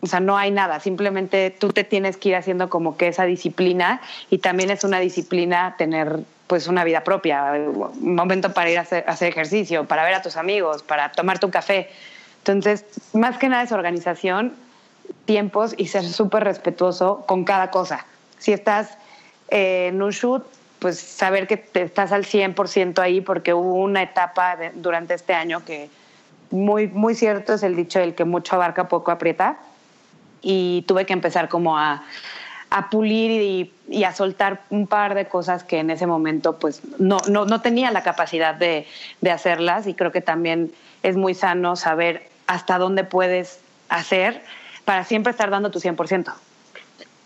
o 0.04 0.06
sea, 0.06 0.20
no 0.20 0.36
hay 0.36 0.50
nada, 0.50 0.80
simplemente 0.80 1.50
tú 1.50 1.70
te 1.70 1.82
tienes 1.82 2.18
que 2.18 2.28
ir 2.28 2.36
haciendo 2.36 2.68
como 2.68 2.98
que 2.98 3.08
esa 3.08 3.24
disciplina 3.24 4.02
y 4.28 4.36
también 4.36 4.68
es 4.68 4.84
una 4.84 5.00
disciplina 5.00 5.76
tener 5.78 6.20
pues 6.46 6.68
una 6.68 6.84
vida 6.84 7.02
propia, 7.02 7.52
un 7.54 8.14
momento 8.14 8.52
para 8.52 8.70
ir 8.70 8.78
a 8.78 8.82
hacer, 8.82 9.28
ejercicio, 9.28 9.86
para 9.86 10.04
ver 10.04 10.12
a 10.12 10.20
tus 10.20 10.36
amigos, 10.36 10.82
para 10.82 11.10
tomarte 11.10 11.46
un 11.46 11.52
café. 11.52 11.88
Entonces, 12.40 12.84
más 13.14 13.38
que 13.38 13.48
nada 13.48 13.62
es 13.62 13.72
organización, 13.72 14.52
tiempos 15.24 15.74
y 15.78 15.86
ser 15.86 16.04
súper 16.04 16.44
respetuoso 16.44 17.24
con 17.26 17.44
cada 17.44 17.70
cosa. 17.70 18.04
Si 18.38 18.52
estás 18.52 18.98
en 19.48 20.02
un 20.02 20.10
shoot, 20.10 20.44
pues 20.80 21.00
saber 21.00 21.46
que 21.46 21.56
te 21.56 21.80
estás 21.80 22.12
al 22.12 22.26
100% 22.26 22.98
ahí 22.98 23.22
porque 23.22 23.54
hubo 23.54 23.76
una 23.76 24.02
etapa 24.02 24.58
durante 24.74 25.14
este 25.14 25.32
año 25.32 25.64
que 25.64 25.88
muy, 26.50 26.88
muy 26.88 27.14
cierto 27.14 27.54
es 27.54 27.62
el 27.62 27.74
dicho 27.74 28.00
del 28.00 28.14
que 28.14 28.26
mucho 28.26 28.56
abarca, 28.56 28.86
poco 28.86 29.10
aprieta 29.10 29.56
y 30.44 30.82
tuve 30.86 31.06
que 31.06 31.12
empezar 31.14 31.48
como 31.48 31.78
a, 31.78 32.04
a 32.70 32.90
pulir 32.90 33.30
y, 33.30 33.72
y, 33.88 34.04
a 34.04 34.14
soltar 34.14 34.62
un 34.70 34.86
par 34.86 35.14
de 35.14 35.26
cosas 35.26 35.64
que 35.64 35.78
en 35.78 35.90
ese 35.90 36.06
momento 36.06 36.58
pues 36.58 36.82
no, 36.98 37.18
no, 37.28 37.46
no 37.46 37.60
tenía 37.60 37.90
la 37.90 38.02
capacidad 38.02 38.54
de, 38.54 38.86
de, 39.20 39.30
hacerlas 39.30 39.86
y 39.86 39.94
creo 39.94 40.12
que 40.12 40.20
también 40.20 40.72
es 41.02 41.16
muy 41.16 41.34
sano 41.34 41.76
saber 41.76 42.28
hasta 42.46 42.78
dónde 42.78 43.04
puedes 43.04 43.58
hacer 43.88 44.42
para 44.84 45.04
siempre 45.04 45.30
estar 45.30 45.50
dando 45.50 45.70
tu 45.70 45.80
100%. 45.80 46.32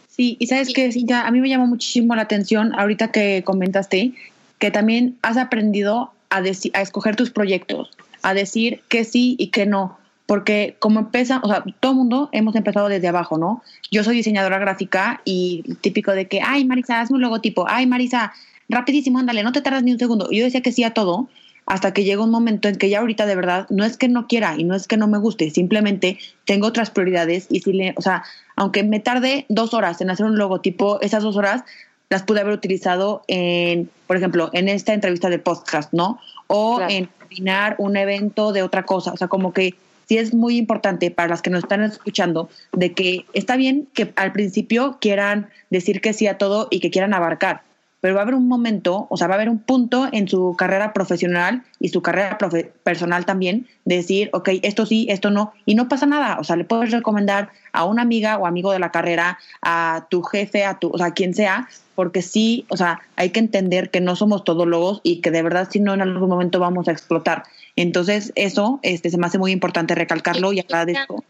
Sí, 0.09 0.37
y 0.39 0.47
sabes 0.47 0.73
que 0.73 0.91
Cintia, 0.93 1.27
a 1.27 1.31
mí 1.31 1.41
me 1.41 1.49
llamó 1.49 1.67
muchísimo 1.67 2.15
la 2.15 2.23
atención 2.23 2.75
ahorita 2.79 3.13
que 3.13 3.43
comentaste 3.45 4.15
que 4.59 4.71
también 4.71 5.17
has 5.23 5.37
aprendido 5.37 6.13
a, 6.31 6.39
a 6.39 6.81
escoger 6.83 7.17
tus 7.17 7.31
proyectos, 7.31 7.91
a 8.23 8.35
decir 8.35 8.83
que 8.89 9.05
sí 9.05 9.37
y 9.39 9.49
que 9.49 9.67
no 9.67 9.99
porque 10.29 10.77
como 10.79 11.01
empieza, 11.01 11.41
o 11.43 11.49
sea, 11.49 11.65
todo 11.81 11.93
el 11.93 11.97
mundo 11.97 12.29
hemos 12.33 12.55
empezado 12.55 12.89
desde 12.89 13.09
abajo, 13.09 13.39
¿no? 13.39 13.63
Yo 13.91 14.05
soy 14.05 14.15
diseñadora 14.15 14.59
gráfica 14.59 15.23
y 15.25 15.65
típico 15.81 16.13
de 16.13 16.29
que, 16.29 16.43
ay, 16.45 16.67
Marisa, 16.67 17.01
hazme 17.01 17.15
un 17.15 17.23
logotipo, 17.23 17.65
ay, 17.67 17.87
Marisa, 17.87 18.35
rapidísimo, 18.69 19.19
ándale, 19.19 19.43
no 19.43 19.53
te 19.53 19.63
tardas 19.63 19.85
ni 19.85 19.93
un 19.93 19.99
segundo. 19.99 20.29
Yo 20.31 20.45
decía 20.45 20.61
que 20.61 20.71
sí 20.71 20.85
a 20.85 20.93
todo, 20.93 21.31
hasta 21.65 21.95
que 21.95 22.05
llega 22.05 22.23
un 22.23 22.31
momento 22.31 22.69
en 22.69 22.77
que 22.77 22.91
ya 22.91 22.99
ahorita 22.99 23.25
de 23.25 23.37
verdad 23.37 23.67
no 23.71 23.87
es 23.87 23.97
que 23.97 24.09
no 24.09 24.27
quiera 24.27 24.55
y 24.59 24.65
no 24.65 24.75
es 24.75 24.87
que 24.87 24.99
no 24.99 25.09
me 25.09 25.17
guste, 25.17 25.49
simplemente 25.49 26.19
tengo 26.45 26.67
otras 26.67 26.91
prioridades 26.91 27.47
y 27.49 27.61
si 27.61 27.73
le, 27.73 27.95
o 27.97 28.03
sea, 28.03 28.23
aunque 28.55 28.83
me 28.83 29.01
tarde 29.01 29.47
dos 29.49 29.73
horas 29.73 30.03
en 30.03 30.11
hacer 30.11 30.27
un 30.27 30.37
logotipo, 30.37 31.01
esas 31.01 31.23
dos 31.23 31.39
horas 31.39 31.65
las 32.11 32.23
pude 32.23 32.41
haber 32.41 32.53
utilizado 32.53 33.23
en, 33.29 33.89
por 34.07 34.19
ejemplo, 34.19 34.51
en 34.53 34.69
esta 34.69 34.93
entrevista 34.93 35.31
de 35.31 35.39
podcast, 35.39 35.91
¿no? 35.95 36.21
O 36.49 36.83
en 36.87 37.09
coordinar 37.19 37.77
un 37.79 37.97
evento 37.97 38.53
de 38.53 38.63
otra 38.63 38.85
cosa, 38.85 39.13
o 39.13 39.17
sea, 39.17 39.29
como 39.29 39.55
que 39.55 39.75
sí 40.09 40.19
es 40.19 40.33
muy 40.35 40.57
importante 40.57 41.11
para 41.11 41.29
las 41.29 41.43
que 41.43 41.51
nos 41.51 41.65
están 41.65 41.83
escuchando 41.83 42.49
de 42.73 42.93
que 42.93 43.27
está 43.35 43.57
bien 43.57 43.89
que 43.93 44.13
al 44.17 44.33
principio 44.33 44.99
quieran 45.01 45.51
decir 45.71 46.01
que 46.01 46.15
sí 46.15 46.27
a 46.27 46.39
todo 46.39 46.69
y 46.71 46.81
que 46.81 46.91
quieran 46.91 47.13
abarcar, 47.13 47.63
pero 48.01 48.15
va 48.15 48.21
a 48.21 48.23
haber 48.23 48.35
un 48.35 48.49
momento, 48.49 49.07
o 49.11 49.17
sea, 49.17 49.27
va 49.27 49.35
a 49.35 49.37
haber 49.37 49.49
un 49.51 49.59
punto 49.59 50.09
en 50.13 50.29
su 50.29 50.55
carrera 50.57 50.93
profesional 50.93 51.65
y 51.81 51.89
su 51.89 52.01
carrera 52.01 52.39
personal 52.85 53.27
también 53.27 53.67
de 53.85 53.97
decir, 53.97 54.31
ok, 54.33 54.51
esto 54.63 54.87
sí, 54.87 55.07
esto 55.11 55.31
no, 55.31 55.53
y 55.67 55.75
no 55.75 55.89
pasa 55.89 56.07
nada, 56.07 56.39
o 56.39 56.45
sea, 56.45 56.57
le 56.57 56.65
puedes 56.65 56.91
recomendar 56.91 57.51
a 57.73 57.85
una 57.85 58.03
amiga 58.03 58.39
o 58.39 58.47
amigo 58.47 58.73
de 58.73 58.79
la 58.79 58.91
carrera, 58.93 59.39
a 59.63 60.07
tu 60.11 60.23
jefe, 60.23 60.65
a 60.65 60.79
tu, 60.79 60.91
o 60.91 60.99
sea, 60.99 61.11
quien 61.11 61.35
sea, 61.35 61.69
porque 61.97 62.23
sí, 62.23 62.65
o 62.69 62.77
sea, 62.77 63.01
hay 63.17 63.31
que 63.31 63.41
entender 63.41 63.91
que 63.91 64.01
no 64.01 64.15
somos 64.15 64.45
todólogos 64.45 65.01
y 65.03 65.21
que 65.21 65.33
de 65.33 65.43
verdad 65.43 65.69
si 65.69 65.81
no 65.81 65.95
en 65.95 66.01
algún 66.01 66.29
momento 66.29 66.61
vamos 66.61 66.87
a 66.87 66.93
explotar. 66.93 67.43
Entonces, 67.81 68.33
eso 68.35 68.81
este, 68.83 69.09
se 69.11 69.19
me 69.19 69.27
hace 69.27 69.39
muy 69.39 69.53
importante 69.53 69.95
recalcarlo 69.95 70.53
y 70.53 70.61
agradezco 70.61 71.25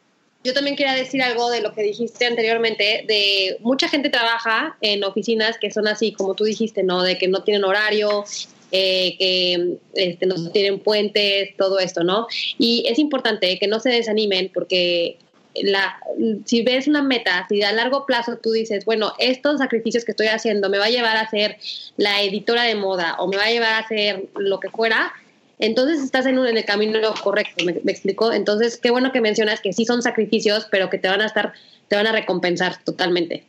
yo 0.45 0.55
también 0.55 0.77
quería 0.77 0.95
decir 0.95 1.21
algo 1.23 1.51
de 1.51 1.61
lo 1.61 1.73
que 1.73 1.83
dijiste 1.83 2.25
anteriormente, 2.25 3.05
de 3.07 3.59
mucha 3.61 3.89
gente 3.89 4.09
trabaja 4.09 4.77
en 4.81 5.03
oficinas 5.05 5.59
que 5.59 5.71
son 5.71 5.89
así, 5.89 6.13
como 6.13 6.35
tú 6.35 6.45
dijiste, 6.45 6.83
¿no? 6.85 7.03
De 7.03 7.19
que 7.19 7.29
no 7.29 7.43
tienen 7.43 7.65
horario, 7.65 8.25
eh, 8.71 9.17
que 9.19 9.79
este, 9.95 10.27
no 10.27 10.51
tienen 10.51 10.79
puentes, 10.79 11.57
todo 11.57 11.81
esto, 11.81 12.05
¿no? 12.05 12.29
Y 12.57 12.85
es 12.89 12.99
importante 12.99 13.59
que 13.59 13.67
no 13.67 13.81
se 13.81 13.91
desanimen 13.91 14.51
porque 14.55 15.19
la, 15.63 15.99
si 16.45 16.63
ves 16.63 16.87
una 16.87 17.03
meta, 17.03 17.45
si 17.49 17.63
a 17.63 17.73
largo 17.73 18.07
plazo 18.07 18.39
tú 18.39 18.53
dices, 18.53 18.85
bueno, 18.85 19.13
estos 19.19 19.59
sacrificios 19.59 20.05
que 20.05 20.13
estoy 20.13 20.29
haciendo 20.29 20.71
me 20.71 20.79
va 20.79 20.85
a 20.85 20.91
llevar 20.91 21.17
a 21.17 21.29
ser 21.29 21.59
la 21.97 22.23
editora 22.23 22.63
de 22.63 22.77
moda 22.77 23.17
o 23.19 23.27
me 23.27 23.37
va 23.37 23.45
a 23.45 23.51
llevar 23.51 23.83
a 23.83 23.89
ser 23.89 24.29
lo 24.37 24.61
que 24.61 24.71
fuera, 24.71 25.13
entonces 25.59 26.01
estás 26.01 26.27
en, 26.27 26.39
el 26.39 26.65
camino 26.65 26.99
correcto, 27.23 27.65
me, 27.65 27.77
me 27.83 27.93
explicó. 27.93 28.33
Entonces, 28.33 28.77
qué 28.77 28.91
bueno 28.91 29.13
que 29.13 29.21
mencionas 29.21 29.61
que 29.61 29.73
sí 29.73 29.85
son 29.85 30.03
sacrificios, 30.03 30.67
pero 30.71 30.91
que 30.91 30.99
te 30.99 31.09
van 31.09 31.21
a 31.21 31.27
estar, 31.27 31.53
te 31.89 31.97
van 31.97 32.07
a 32.07 32.13
recompensar 32.13 32.77
totalmente. 32.85 33.45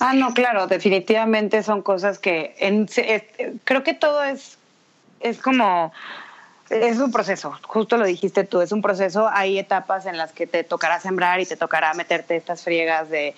Ah, 0.00 0.14
no, 0.14 0.34
claro, 0.34 0.66
definitivamente 0.66 1.62
son 1.62 1.82
cosas 1.82 2.18
que 2.18 2.54
creo 3.64 3.82
que 3.82 3.94
todo 3.94 4.22
es, 4.22 4.58
es 5.20 5.38
como, 5.38 5.92
es 6.70 6.98
un 6.98 7.12
proceso, 7.12 7.58
justo 7.62 7.96
lo 7.96 8.04
dijiste 8.04 8.44
tú, 8.44 8.60
es 8.60 8.72
un 8.72 8.82
proceso, 8.82 9.28
hay 9.28 9.58
etapas 9.58 10.06
en 10.06 10.18
las 10.18 10.32
que 10.32 10.46
te 10.46 10.64
tocará 10.64 11.00
sembrar 11.00 11.40
y 11.40 11.46
te 11.46 11.56
tocará 11.56 11.94
meterte 11.94 12.36
estas 12.36 12.62
friegas 12.62 13.08
de 13.10 13.34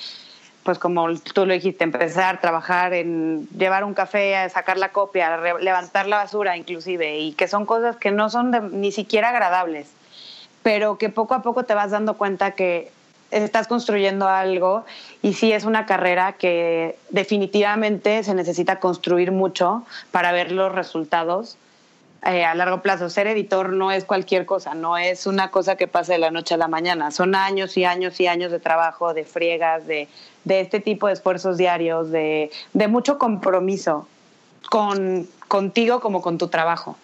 pues 0.65 0.79
como 0.79 1.07
tú 1.15 1.45
lo 1.47 1.53
dijiste, 1.53 1.85
empezar, 1.85 2.41
trabajar 2.41 2.95
en 2.95 3.47
llevar 3.51 3.85
un 3.85 3.93
café, 3.93 4.49
sacar 4.49 4.79
la 4.79 4.91
copia, 4.91 5.37
levantar 5.61 6.07
la 6.07 6.17
basura 6.17 6.57
inclusive, 6.57 7.19
y 7.19 7.33
que 7.33 7.47
son 7.49 7.67
cosas 7.67 7.97
que 7.97 8.11
no 8.11 8.31
son 8.31 8.81
ni 8.81 8.91
siquiera 8.91 9.29
agradables, 9.29 9.91
pero 10.63 10.97
que 10.97 11.11
poco 11.11 11.35
a 11.35 11.43
poco 11.43 11.65
te 11.65 11.75
vas 11.75 11.91
dando 11.91 12.15
cuenta 12.15 12.53
que 12.53 12.91
estás 13.31 13.67
construyendo 13.69 14.29
algo 14.29 14.85
y 15.21 15.35
sí 15.35 15.53
es 15.53 15.65
una 15.65 15.87
carrera 15.87 16.33
que 16.33 16.97
definitivamente 17.11 18.23
se 18.23 18.35
necesita 18.35 18.81
construir 18.81 19.33
mucho 19.33 19.85
para 20.13 20.33
ver 20.33 20.51
los 20.53 20.73
resultados 20.73 21.59
eh, 22.25 22.45
a 22.45 22.55
largo 22.55 22.81
plazo. 22.81 23.11
Ser 23.11 23.27
editor 23.27 23.71
no 23.71 23.91
es 23.93 24.05
cualquier 24.05 24.47
cosa, 24.47 24.75
no 24.75 24.97
es 24.97 25.27
una 25.27 25.51
cosa 25.51 25.77
que 25.77 25.89
pase 25.89 26.13
de 26.13 26.19
la 26.19 26.31
noche 26.31 26.55
a 26.55 26.57
la 26.57 26.69
mañana. 26.69 27.11
Son 27.11 27.35
años 27.35 27.77
y 27.77 27.85
años 27.85 28.19
y 28.21 28.29
años 28.29 28.51
de 28.51 28.61
trabajo, 28.61 29.13
de 29.13 29.25
friegas, 29.25 29.87
de, 29.87 30.09
de 30.45 30.61
este 30.61 30.81
tipo 30.81 31.07
de 31.07 31.15
esfuerzos 31.15 31.57
diarios, 31.57 32.11
de, 32.11 32.51
de 32.73 32.89
mucho 32.89 33.19
compromiso 33.19 34.07
con, 34.71 35.27
contigo 35.49 36.01
como 36.01 36.23
con 36.23 36.39
tu 36.39 36.49
trabajo, 36.49 36.97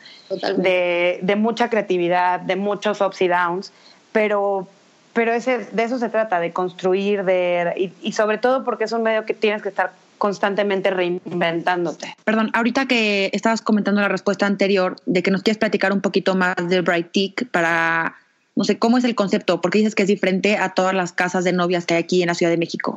de, 0.56 1.18
de, 1.22 1.36
mucha 1.36 1.68
creatividad, 1.70 2.40
de 2.40 2.56
muchos 2.56 3.00
ups 3.00 3.20
y 3.22 3.28
downs, 3.28 3.72
pero, 4.12 4.68
pero 5.12 5.32
ese, 5.32 5.58
de 5.58 5.82
eso 5.82 5.98
se 5.98 6.08
trata, 6.08 6.40
de 6.40 6.52
construir, 6.52 7.24
de, 7.24 7.74
y, 7.76 8.08
y 8.08 8.12
sobre 8.12 8.38
todo 8.38 8.64
porque 8.64 8.84
es 8.84 8.92
un 8.92 9.02
medio 9.02 9.24
que 9.24 9.34
tienes 9.34 9.62
que 9.62 9.68
estar 9.68 9.92
constantemente 10.20 10.90
reinventándote. 10.90 12.14
Perdón, 12.24 12.50
ahorita 12.52 12.86
que 12.86 13.30
estabas 13.32 13.62
comentando 13.62 14.00
la 14.02 14.08
respuesta 14.08 14.46
anterior 14.46 14.96
de 15.06 15.22
que 15.24 15.32
nos 15.32 15.42
quieres 15.42 15.58
platicar 15.58 15.92
un 15.92 16.02
poquito 16.02 16.36
más 16.36 16.54
de 16.68 16.82
Bright 16.82 17.10
Tick 17.10 17.48
para, 17.50 18.14
no 18.54 18.62
sé, 18.62 18.78
¿cómo 18.78 18.98
es 18.98 19.04
el 19.04 19.16
concepto? 19.16 19.60
Porque 19.60 19.78
dices 19.78 19.96
que 19.96 20.02
es 20.02 20.08
diferente 20.08 20.58
a 20.58 20.74
todas 20.74 20.94
las 20.94 21.12
casas 21.12 21.42
de 21.42 21.52
novias 21.52 21.86
que 21.86 21.94
hay 21.94 22.02
aquí 22.02 22.22
en 22.22 22.28
la 22.28 22.34
Ciudad 22.34 22.52
de 22.52 22.58
México. 22.58 22.96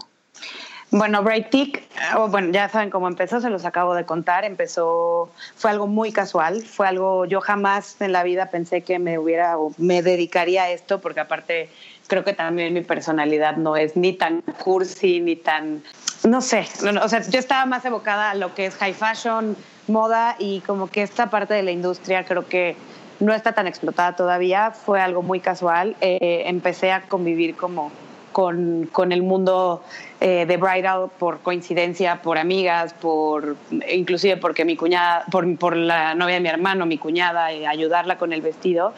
Bueno, 0.91 1.23
Bright 1.23 1.49
Tick, 1.49 1.81
oh, 2.15 2.27
bueno, 2.27 2.51
ya 2.51 2.69
saben 2.69 2.91
cómo 2.91 3.07
empezó, 3.07 3.41
se 3.41 3.49
los 3.49 3.65
acabo 3.65 3.95
de 3.95 4.05
contar. 4.05 4.45
Empezó, 4.45 5.31
fue 5.55 5.71
algo 5.71 5.87
muy 5.87 6.11
casual, 6.11 6.61
fue 6.61 6.87
algo, 6.87 7.25
yo 7.25 7.41
jamás 7.41 7.99
en 7.99 8.11
la 8.11 8.21
vida 8.21 8.51
pensé 8.51 8.81
que 8.81 8.99
me 8.99 9.17
hubiera 9.17 9.57
o 9.57 9.73
me 9.79 10.03
dedicaría 10.03 10.63
a 10.63 10.69
esto, 10.69 11.01
porque 11.01 11.19
aparte 11.19 11.69
creo 12.05 12.23
que 12.23 12.33
también 12.33 12.75
mi 12.75 12.81
personalidad 12.81 13.57
no 13.57 13.75
es 13.75 13.95
ni 13.95 14.13
tan 14.13 14.41
cursi, 14.41 15.19
ni 15.19 15.35
tan 15.35 15.81
no 16.27 16.41
sé, 16.41 16.67
o 17.01 17.09
sea, 17.09 17.21
yo 17.21 17.39
estaba 17.39 17.65
más 17.65 17.83
evocada 17.85 18.31
a 18.31 18.35
lo 18.35 18.53
que 18.55 18.67
es 18.67 18.75
high 18.75 18.93
fashion, 18.93 19.57
moda 19.87 20.35
y 20.39 20.61
como 20.61 20.87
que 20.87 21.01
esta 21.01 21.29
parte 21.29 21.53
de 21.53 21.63
la 21.63 21.71
industria 21.71 22.23
creo 22.23 22.47
que 22.47 22.77
no 23.19 23.33
está 23.33 23.53
tan 23.53 23.67
explotada 23.67 24.15
todavía, 24.15 24.71
fue 24.71 25.01
algo 25.01 25.21
muy 25.21 25.39
casual. 25.39 25.95
Eh, 26.01 26.43
empecé 26.45 26.91
a 26.91 27.01
convivir 27.01 27.55
como 27.55 27.91
con, 28.31 28.89
con 28.91 29.11
el 29.11 29.21
mundo 29.21 29.83
eh, 30.25 30.45
de 30.45 30.55
bridal 30.55 31.09
por 31.19 31.39
coincidencia, 31.39 32.21
por 32.21 32.37
amigas, 32.37 32.93
por 32.93 33.57
inclusive 33.91 34.37
porque 34.37 34.63
mi 34.63 34.77
cuñada, 34.77 35.25
por, 35.29 35.57
por 35.57 35.75
la 35.75 36.15
novia 36.15 36.35
de 36.35 36.39
mi 36.39 36.47
hermano, 36.47 36.85
mi 36.85 36.97
cuñada, 36.97 37.51
y 37.51 37.65
ayudarla 37.65 38.17
con 38.17 38.31
el 38.31 38.41
vestido. 38.41 38.93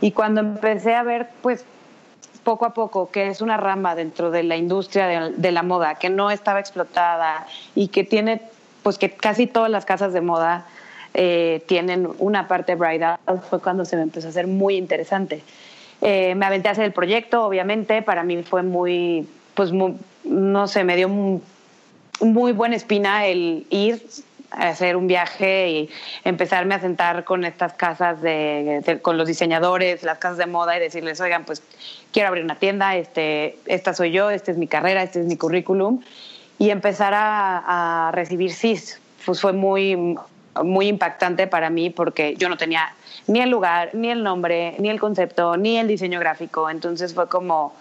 Y 0.00 0.12
cuando 0.12 0.40
empecé 0.40 0.94
a 0.94 1.02
ver, 1.02 1.28
pues 1.42 1.66
poco 2.44 2.64
a 2.64 2.72
poco, 2.72 3.10
que 3.10 3.26
es 3.26 3.42
una 3.42 3.58
rama 3.58 3.94
dentro 3.94 4.30
de 4.30 4.42
la 4.42 4.56
industria 4.56 5.28
de, 5.28 5.52
la 5.52 5.62
moda, 5.62 5.96
que 5.96 6.08
no 6.08 6.30
estaba 6.30 6.60
explotada 6.60 7.46
y 7.74 7.88
que 7.88 8.02
tiene, 8.02 8.40
pues 8.82 8.96
que 8.96 9.10
casi 9.10 9.46
todas 9.46 9.70
las 9.70 9.84
casas 9.84 10.14
de 10.14 10.22
moda 10.22 10.64
eh, 11.12 11.62
tienen 11.66 12.08
una 12.20 12.48
parte 12.48 12.74
bridal, 12.74 13.18
fue 13.50 13.60
cuando 13.60 13.84
se 13.84 13.96
me 13.96 14.02
empezó 14.02 14.28
a 14.28 14.30
hacer 14.30 14.46
muy 14.46 14.76
interesante. 14.76 15.42
Eh, 16.00 16.34
me 16.36 16.46
aventé 16.46 16.68
a 16.68 16.72
hacer 16.72 16.86
el 16.86 16.92
proyecto, 16.94 17.44
obviamente, 17.44 18.00
para 18.00 18.24
mí 18.24 18.42
fue 18.44 18.62
muy, 18.62 19.28
pues 19.52 19.72
no 20.24 20.68
sé, 20.68 20.84
me 20.84 20.96
dio 20.96 21.08
muy 22.20 22.52
buena 22.52 22.76
espina 22.76 23.26
el 23.26 23.66
ir 23.70 24.02
hacer 24.50 24.96
un 24.96 25.06
viaje 25.06 25.70
y 25.70 25.90
empezarme 26.24 26.74
a 26.74 26.80
sentar 26.80 27.24
con 27.24 27.44
estas 27.44 27.74
casas 27.74 28.20
de, 28.20 28.98
con 29.02 29.16
los 29.16 29.28
diseñadores, 29.28 30.02
las 30.02 30.18
casas 30.18 30.38
de 30.38 30.46
moda 30.46 30.76
y 30.76 30.80
decirles, 30.80 31.20
oigan, 31.20 31.44
pues 31.44 31.62
quiero 32.12 32.28
abrir 32.28 32.44
una 32.44 32.56
tienda, 32.56 32.96
este, 32.96 33.58
esta 33.66 33.94
soy 33.94 34.10
yo, 34.12 34.30
esta 34.30 34.50
es 34.50 34.56
mi 34.56 34.66
carrera, 34.66 35.02
este 35.02 35.20
es 35.20 35.26
mi 35.26 35.36
currículum 35.36 36.00
y 36.58 36.70
empezar 36.70 37.14
a, 37.14 38.08
a 38.08 38.12
recibir 38.12 38.52
CIS. 38.52 39.00
Pues 39.24 39.40
fue 39.40 39.52
muy, 39.52 40.16
muy 40.62 40.88
impactante 40.88 41.46
para 41.46 41.70
mí 41.70 41.90
porque 41.90 42.34
yo 42.36 42.48
no 42.48 42.56
tenía 42.56 42.94
ni 43.26 43.40
el 43.40 43.50
lugar, 43.50 43.90
ni 43.92 44.10
el 44.10 44.22
nombre, 44.22 44.74
ni 44.78 44.88
el 44.88 44.98
concepto, 44.98 45.56
ni 45.56 45.76
el 45.76 45.86
diseño 45.86 46.18
gráfico. 46.18 46.68
Entonces 46.70 47.14
fue 47.14 47.28
como, 47.28 47.74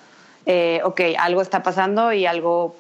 eh, 0.46 0.82
ok, 0.84 1.02
algo 1.18 1.42
está 1.42 1.64
pasando 1.64 2.14
y 2.14 2.26
algo, 2.26 2.76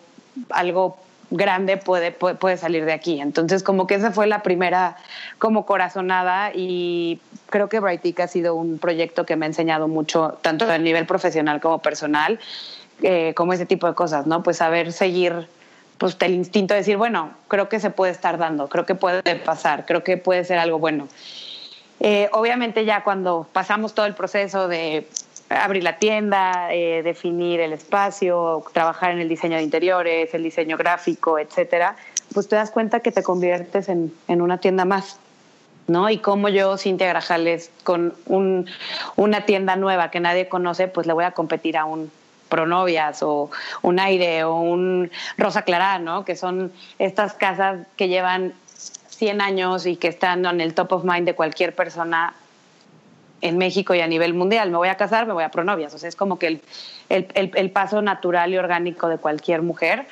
algo 0.49 0.97
grande 1.31 1.77
puede, 1.77 2.11
puede, 2.11 2.57
salir 2.57 2.85
de 2.85 2.93
aquí. 2.93 3.21
Entonces, 3.21 3.63
como 3.63 3.87
que 3.87 3.95
esa 3.95 4.11
fue 4.11 4.27
la 4.27 4.41
primera 4.41 4.97
como 5.37 5.65
corazonada 5.65 6.51
y 6.53 7.19
creo 7.49 7.69
que 7.69 7.79
Brightic 7.79 8.19
ha 8.19 8.27
sido 8.27 8.55
un 8.55 8.79
proyecto 8.79 9.25
que 9.25 9.35
me 9.35 9.45
ha 9.45 9.47
enseñado 9.47 9.87
mucho, 9.87 10.39
tanto 10.41 10.69
a 10.69 10.77
nivel 10.77 11.05
profesional 11.05 11.61
como 11.61 11.79
personal, 11.79 12.39
eh, 13.01 13.33
como 13.35 13.53
ese 13.53 13.65
tipo 13.65 13.87
de 13.87 13.93
cosas, 13.93 14.25
¿no? 14.25 14.43
Pues 14.43 14.57
saber 14.57 14.91
seguir 14.91 15.47
pues 15.99 16.15
el 16.21 16.33
instinto 16.33 16.73
de 16.73 16.79
decir, 16.79 16.95
bueno, 16.95 17.31
creo 17.49 17.67
que 17.67 17.79
se 17.79 17.89
puede 17.89 18.13
estar 18.13 18.37
dando, 18.37 18.69
creo 18.69 18.85
que 18.85 18.95
puede 18.95 19.21
pasar, 19.35 19.85
creo 19.85 20.01
que 20.03 20.15
puede 20.17 20.45
ser 20.45 20.57
algo 20.57 20.79
bueno. 20.79 21.09
Eh, 21.99 22.29
obviamente 22.31 22.85
ya 22.85 23.03
cuando 23.03 23.45
pasamos 23.51 23.93
todo 23.93 24.05
el 24.05 24.15
proceso 24.15 24.69
de 24.69 25.09
abrir 25.49 25.83
la 25.83 25.97
tienda, 25.97 26.73
eh, 26.73 27.01
definir 27.03 27.59
el 27.59 27.73
espacio, 27.73 28.63
trabajar 28.73 29.11
en 29.11 29.19
el 29.19 29.29
diseño 29.29 29.57
de 29.57 29.63
interiores, 29.63 30.33
el 30.33 30.43
diseño 30.43 30.77
gráfico, 30.77 31.39
etcétera, 31.39 31.95
pues 32.33 32.47
te 32.47 32.55
das 32.55 32.71
cuenta 32.71 32.99
que 32.99 33.11
te 33.11 33.23
conviertes 33.23 33.89
en, 33.89 34.13
en 34.27 34.41
una 34.41 34.59
tienda 34.59 34.85
más. 34.85 35.19
¿no? 35.87 36.09
Y 36.09 36.19
como 36.19 36.49
yo, 36.49 36.77
Cintia 36.77 37.07
Grajales, 37.07 37.71
con 37.83 38.13
un, 38.27 38.67
una 39.15 39.45
tienda 39.45 39.75
nueva 39.75 40.11
que 40.11 40.19
nadie 40.19 40.47
conoce, 40.47 40.87
pues 40.87 41.07
le 41.07 41.13
voy 41.13 41.25
a 41.25 41.31
competir 41.31 41.77
a 41.77 41.85
un 41.85 42.11
Pronovias 42.47 43.21
o 43.21 43.51
un 43.83 43.99
Aire 43.99 44.43
o 44.43 44.55
un 44.55 45.11
Rosa 45.37 45.61
Clara, 45.61 45.99
¿no? 45.99 46.25
Que 46.25 46.35
son 46.35 46.71
estas 46.97 47.33
casas 47.35 47.85
que 47.95 48.07
llevan 48.07 48.53
100 49.09 49.41
años 49.41 49.85
y 49.85 49.97
que 49.97 50.07
están 50.07 50.45
en 50.45 50.59
el 50.59 50.73
top 50.73 50.93
of 50.93 51.03
mind 51.03 51.27
de 51.27 51.35
cualquier 51.35 51.75
persona 51.75 52.33
en 53.41 53.57
México 53.57 53.93
y 53.95 54.01
a 54.01 54.07
nivel 54.07 54.33
mundial. 54.33 54.71
Me 54.71 54.77
voy 54.77 54.89
a 54.89 54.95
casar, 54.95 55.27
me 55.27 55.33
voy 55.33 55.43
a 55.43 55.49
pronovias. 55.49 55.93
O 55.93 55.97
sea, 55.97 56.09
es 56.09 56.15
como 56.15 56.39
que 56.39 56.47
el, 56.47 56.61
el, 57.09 57.71
paso 57.71 58.01
natural 58.01 58.53
y 58.53 58.57
orgánico 58.57 59.07
de 59.07 59.17
cualquier 59.17 59.61
mujer. 59.61 60.07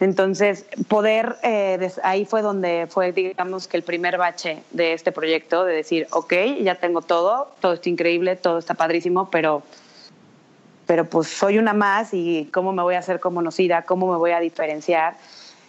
Entonces, 0.00 0.66
poder, 0.88 1.36
eh, 1.42 1.90
ahí 2.02 2.24
fue 2.24 2.42
donde 2.42 2.86
fue, 2.90 3.12
digamos, 3.12 3.68
que 3.68 3.76
el 3.76 3.82
primer 3.82 4.18
bache 4.18 4.62
de 4.72 4.92
este 4.92 5.12
proyecto, 5.12 5.64
de 5.64 5.74
decir, 5.74 6.06
ok, 6.10 6.34
ya 6.60 6.74
tengo 6.74 7.00
todo, 7.00 7.54
todo 7.60 7.74
está 7.74 7.88
increíble, 7.88 8.36
todo 8.36 8.58
está 8.58 8.74
padrísimo, 8.74 9.30
pero 9.30 9.62
pero 10.86 11.06
pues 11.06 11.28
soy 11.28 11.58
una 11.58 11.72
más 11.72 12.12
y 12.12 12.48
cómo 12.52 12.72
me 12.72 12.82
voy 12.82 12.94
a 12.94 12.98
hacer 12.98 13.20
conocida, 13.20 13.82
cómo 13.82 14.10
me 14.10 14.18
voy 14.18 14.32
a 14.32 14.40
diferenciar, 14.40 15.16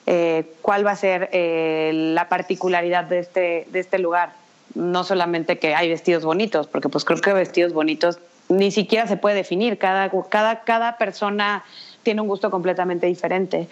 eh, 0.06 0.54
cuál 0.62 0.86
va 0.86 0.92
a 0.92 0.96
ser 0.96 1.30
eh, 1.32 1.92
la 1.94 2.28
particularidad 2.30 3.06
de 3.06 3.20
este, 3.20 3.68
de 3.72 3.80
este 3.80 3.98
lugar. 3.98 4.34
No 4.76 5.04
solamente 5.04 5.58
que 5.58 5.74
hay 5.74 5.90
vestidos 5.90 6.24
bonitos, 6.24 6.68
porque 6.68 6.90
pues 6.90 7.06
creo 7.06 7.20
que 7.22 7.34
vestidos 7.34 7.74
bonitos 7.74 8.20
ni 8.50 8.72
siquiera 8.72 9.08
se 9.08 9.18
puede 9.18 9.36
definir, 9.36 9.78
cada, 9.78 10.12
cada, 10.30 10.64
cada 10.64 10.98
persona 10.98 11.64
tiene 12.04 12.22
un 12.22 12.28
gusto 12.28 12.52
completamente 12.52 13.08
diferente. 13.08 13.68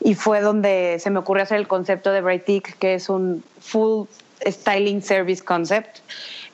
Y 0.00 0.14
fue 0.14 0.40
donde 0.40 0.98
se 1.00 1.10
me 1.10 1.18
ocurrió 1.18 1.42
hacer 1.42 1.58
el 1.58 1.68
concepto 1.68 2.12
de 2.12 2.20
Brightic, 2.20 2.78
que 2.78 2.94
es 2.94 3.08
un 3.08 3.42
full 3.60 4.06
styling 4.44 5.02
service 5.02 5.42
concept. 5.42 5.98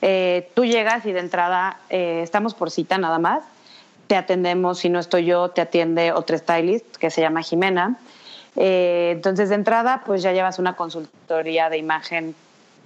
Eh, 0.01 0.49
tú 0.53 0.65
llegas 0.65 1.05
y 1.05 1.11
de 1.11 1.19
entrada 1.19 1.79
estamos 1.89 2.53
por 2.53 2.71
cita 2.71 2.97
nada 2.97 3.19
más 3.19 3.43
te 4.09 4.15
atendemos, 4.15 4.79
si 4.79 4.89
no 4.89 4.97
estoy 4.97 5.25
yo, 5.25 5.49
te 5.49 5.61
atiende 5.61 6.11
otra 6.11 6.35
stylist 6.35 6.97
que 6.97 7.11
se 7.11 7.21
llama 7.21 7.43
Jimena. 7.43 7.99
Eh, 8.55 9.11
entonces, 9.13 9.49
de 9.49 9.55
entrada, 9.55 10.01
pues 10.03 10.23
ya 10.23 10.33
llevas 10.33 10.57
una 10.57 10.75
consultoría 10.75 11.69
de 11.69 11.77
imagen 11.77 12.33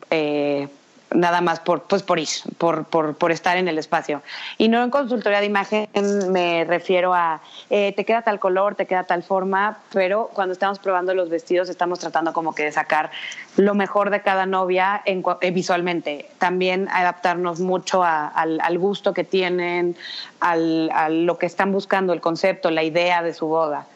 eh, 0.10 0.68
nada 1.14 1.42
más 1.42 1.60
por, 1.60 1.84
pues 1.84 2.04
por 2.04 2.20
ir, 2.20 2.28
por, 2.58 2.86
por, 2.86 3.32
estar 3.32 3.58
en 3.58 3.68
el 3.68 3.78
espacio. 3.78 4.22
Y 4.58 4.68
no 4.68 4.84
en 4.84 4.90
consultoría 4.90 5.40
de 5.40 5.46
imagen 5.46 5.88
me 6.32 6.64
refiero 6.66 7.14
a, 7.14 7.42
eh, 7.70 7.94
te 7.96 8.06
queda 8.06 8.22
tal 8.22 8.40
color, 8.40 8.76
te 8.76 8.86
queda 8.86 9.04
tal 9.04 9.24
forma, 9.24 9.80
pero 9.92 10.30
cuando 10.34 10.54
estamos 10.54 10.80
probando 10.80 11.14
los 11.14 11.30
vestidos 11.30 11.70
estamos 11.70 12.00
tratando 12.00 12.34
como 12.34 12.54
que 12.54 12.64
de 12.64 12.72
sacar 12.72 13.12
lo 13.58 13.74
mejor 13.76 14.10
de 14.10 14.22
cada 14.22 14.46
novia 14.46 15.02
en, 15.06 15.24
eh, 15.42 15.52
visualmente. 15.52 16.30
También 16.40 16.88
adaptarnos 16.90 17.60
mucho 17.60 18.04
al, 18.04 18.60
al, 18.62 18.78
gusto 18.78 19.14
que 19.14 19.24
tienen, 19.24 19.96
al, 20.40 20.90
a 20.94 21.10
lo 21.10 21.38
que 21.38 21.46
están 21.46 21.72
buscando, 21.72 22.14
el 22.14 22.22
concepto, 22.22 22.72
la 22.72 22.84
idea 22.84 23.22
de 23.22 23.34
su 23.34 23.48
boda. 23.48 23.88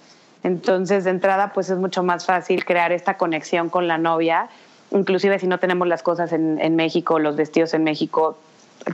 Entonces, 0.44 1.04
de 1.04 1.10
entrada, 1.10 1.52
pues 1.54 1.70
es 1.70 1.78
mucho 1.78 2.04
más 2.04 2.26
fácil 2.26 2.64
crear 2.64 2.92
esta 2.92 3.18
conexión 3.18 3.70
con 3.70 3.88
la 3.88 3.98
novia 3.98 4.50
inclusive 4.92 5.40
si 5.40 5.48
no 5.48 5.60
tenemos 5.60 5.88
las 5.88 6.04
cosas 6.04 6.32
en, 6.34 6.60
en 6.60 6.76
México, 6.76 7.20
los 7.20 7.36
vestidos 7.36 7.74
en 7.74 7.84
México, 7.84 8.38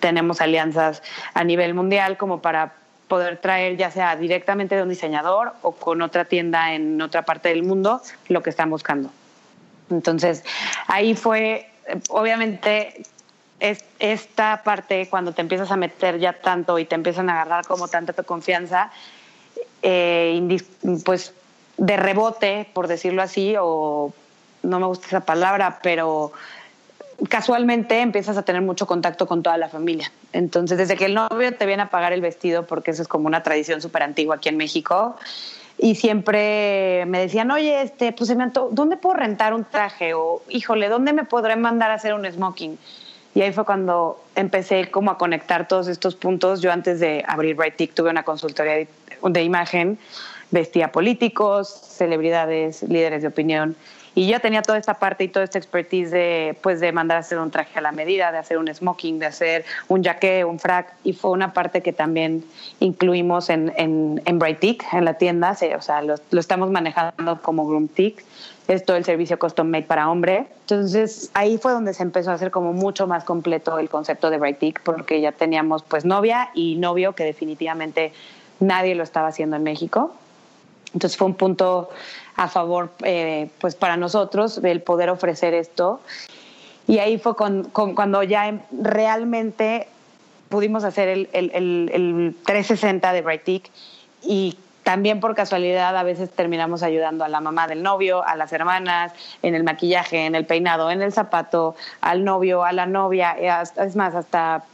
tenemos 0.02 0.42
alianzas 0.42 1.04
a 1.34 1.44
nivel 1.44 1.74
mundial 1.74 2.18
como 2.18 2.42
para 2.42 2.74
poder 3.08 3.38
traer 3.38 3.78
ya 3.78 3.92
sea 3.92 4.16
directamente 4.16 4.76
de 4.76 4.82
un 4.82 4.90
diseñador 4.90 5.54
o 5.62 5.74
con 5.74 6.02
otra 6.02 6.26
tienda 6.26 6.74
en 6.74 7.02
otra 7.02 7.24
parte 7.24 7.50
del 7.50 7.64
mundo 7.64 8.02
lo 8.28 8.42
que 8.42 8.50
están 8.50 8.70
buscando. 8.70 9.12
Entonces, 9.90 10.44
ahí 10.88 11.14
fue, 11.14 11.70
obviamente, 12.10 13.04
es, 13.60 13.84
esta 14.00 14.62
parte 14.64 15.08
cuando 15.10 15.34
te 15.34 15.42
empiezas 15.42 15.70
a 15.72 15.76
meter 15.76 16.20
ya 16.20 16.34
tanto 16.34 16.80
y 16.80 16.86
te 16.86 16.96
empiezan 16.96 17.30
a 17.30 17.34
agarrar 17.34 17.68
como 17.68 17.88
tanta 17.88 18.14
tu 18.14 18.24
confianza, 18.24 18.92
eh, 19.82 20.58
pues 21.06 21.34
de 21.78 21.98
rebote, 21.98 22.68
por 22.74 22.88
decirlo 22.88 23.22
así, 23.22 23.56
o 23.60 24.14
no 24.63 24.79
me 24.79 24.88
gusta 24.88 25.08
esa 25.08 25.22
palabra, 25.22 25.79
pero 25.84 26.32
casualmente 27.29 28.00
empiezas 28.00 28.38
a 28.38 28.43
tener 28.43 28.62
mucho 28.62 28.88
contacto 28.88 29.27
con 29.27 29.43
toda 29.43 29.58
la 29.58 29.70
familia. 29.70 30.12
Entonces, 30.32 30.77
desde 30.77 30.96
que 30.96 31.05
el 31.05 31.13
novio 31.13 31.55
te 31.55 31.65
viene 31.65 31.84
a 31.84 31.89
pagar 31.89 32.13
el 32.13 32.22
vestido, 32.22 32.65
porque 32.65 32.91
eso 32.91 33.01
es 33.01 33.08
como 33.08 33.27
una 33.27 33.43
tradición 33.43 33.82
súper 33.82 34.03
antigua 34.03 34.36
aquí 34.36 34.50
en 34.50 34.58
México, 34.58 35.15
y 35.77 35.96
siempre 35.96 37.05
me 37.08 37.20
decían, 37.20 37.50
oye, 37.51 37.82
este, 37.82 38.12
pues 38.12 38.27
se 38.27 38.36
me 38.36 38.51
¿dónde 38.72 38.98
puedo 38.98 39.15
rentar 39.15 39.53
un 39.53 39.65
traje? 39.65 40.13
O, 40.13 40.41
híjole, 40.50 40.88
¿dónde 40.88 41.13
me 41.13 41.25
podré 41.25 41.55
mandar 41.55 41.91
a 41.91 41.96
hacer 41.96 42.13
un 42.13 42.25
smoking? 42.32 42.77
Y 43.36 43.41
ahí 43.41 43.51
fue 43.51 43.65
cuando 43.65 44.24
empecé 44.36 44.91
como 44.91 45.10
a 45.10 45.17
conectar 45.17 45.67
todos 45.67 45.88
estos 45.88 46.15
puntos. 46.15 46.62
Yo 46.62 46.72
antes 46.72 47.00
de 47.00 47.24
abrir 47.27 47.55
Bright 47.55 47.91
tuve 47.93 48.12
una 48.12 48.24
consultoría 48.24 48.74
de, 48.74 48.88
de 49.24 49.43
imagen, 49.43 49.98
vestía 50.51 50.91
políticos, 50.91 51.70
celebridades, 51.70 52.84
líderes 52.84 53.24
de 53.24 53.29
opinión 53.29 53.75
y 54.15 54.27
yo 54.27 54.40
tenía 54.40 54.61
toda 54.61 54.77
esta 54.77 54.96
parte 54.96 55.24
y 55.24 55.27
toda 55.27 55.44
esta 55.44 55.57
expertise 55.57 56.11
de, 56.11 56.55
pues, 56.61 56.79
de 56.79 56.92
mandar 56.92 57.18
a 57.18 57.20
hacer 57.22 57.40
un 57.40 57.50
traje 57.50 57.79
a 57.79 57.81
la 57.81 57.92
medida, 57.92 58.31
de 58.31 58.38
hacer 58.38 58.59
un 58.59 58.72
smoking, 58.72 59.18
de 59.18 59.25
hacer 59.25 59.66
un 59.88 60.03
jaque, 60.03 60.46
un 60.46 60.59
frac. 60.59 60.94
Y 61.03 61.14
fue 61.14 61.31
una 61.31 61.53
parte 61.53 61.81
que 61.81 61.94
también 61.94 62.44
incluimos 62.79 63.50
en, 63.50 63.74
en, 63.75 64.22
en 64.25 64.40
Brightic, 64.40 64.85
en 64.94 65.05
la 65.05 65.16
tienda. 65.16 65.57
o 65.77 65.81
sea, 65.81 66.03
lo, 66.03 66.16
lo, 66.29 66.40
estamos 66.40 66.70
manejando 66.70 67.42
como 67.42 67.66
Groom 67.66 67.88
Tick. 67.88 68.24
Es 68.68 68.85
todo 68.85 68.98
el 68.98 69.03
servicio 69.03 69.40
custom 69.40 69.68
made 69.68 69.83
para 69.83 70.09
hombre. 70.09 70.46
Entonces, 70.61 71.31
ahí 71.33 71.57
fue 71.57 71.72
donde 71.72 71.94
se 71.94 72.03
empezó 72.03 72.31
a 72.31 72.35
hacer 72.35 72.51
como 72.51 72.72
mucho 72.72 73.07
más 73.07 73.24
completo 73.24 73.79
el 73.79 73.90
concepto 73.90 74.29
de 74.29 74.38
Brightic, 74.38 74.81
porque 74.83 75.22
ya 75.22 75.31
teníamos 75.31 75.83
pues 75.83 76.05
novia 76.05 76.50
y 76.53 76.75
novio 76.75 77.14
que 77.14 77.24
definitivamente 77.24 78.14
nadie 78.59 78.94
lo 78.96 79.03
estaba 79.03 79.27
haciendo 79.29 79.55
en 79.55 79.64
México. 79.64 80.14
Entonces 80.94 81.18
fue 81.18 81.27
un 81.27 81.34
punto 81.34 81.90
a 82.36 82.48
favor 82.48 82.92
eh, 83.03 83.50
pues 83.60 83.75
para 83.75 83.98
nosotros 83.98 84.60
el 84.64 84.82
poder 84.82 85.10
ofrecer 85.10 85.53
esto. 85.53 86.01
Y 86.88 87.00
ahí 87.00 87.18
fue 87.18 87.36
con, 87.36 87.64
cuando 87.64 88.24
ya 88.24 88.60
realmente 88.72 89.88
pudimos 90.50 90.84
hacer 90.84 91.08
el, 91.08 91.29
el, 91.34 91.51
el, 91.94 92.36
360 92.46 93.14
de 93.14 93.22
Brightic 93.22 93.72
y 94.22 94.58
también 94.84 95.22
por 95.22 95.34
casualidad 95.34 95.96
a 95.98 96.03
veces 96.03 96.29
terminamos 96.29 96.84
ayudando 96.84 97.24
a 97.24 97.29
la 97.29 97.40
mamá 97.40 97.68
del 97.68 97.82
novio, 97.82 98.24
a 98.24 98.36
las 98.36 98.51
hermanas, 98.51 99.14
en 99.42 99.56
el 99.56 99.64
maquillaje, 99.64 100.25
en 100.25 100.36
el 100.36 100.46
peinado, 100.46 100.92
en 100.92 101.01
el 101.01 101.14
zapato, 101.14 101.75
al 102.01 102.25
novio, 102.25 102.66
a 102.66 102.74
la 102.74 102.86
novia, 102.86 103.36
eh, 103.40 103.64
es 103.77 103.96
más, 103.96 104.14
hasta 104.14 104.66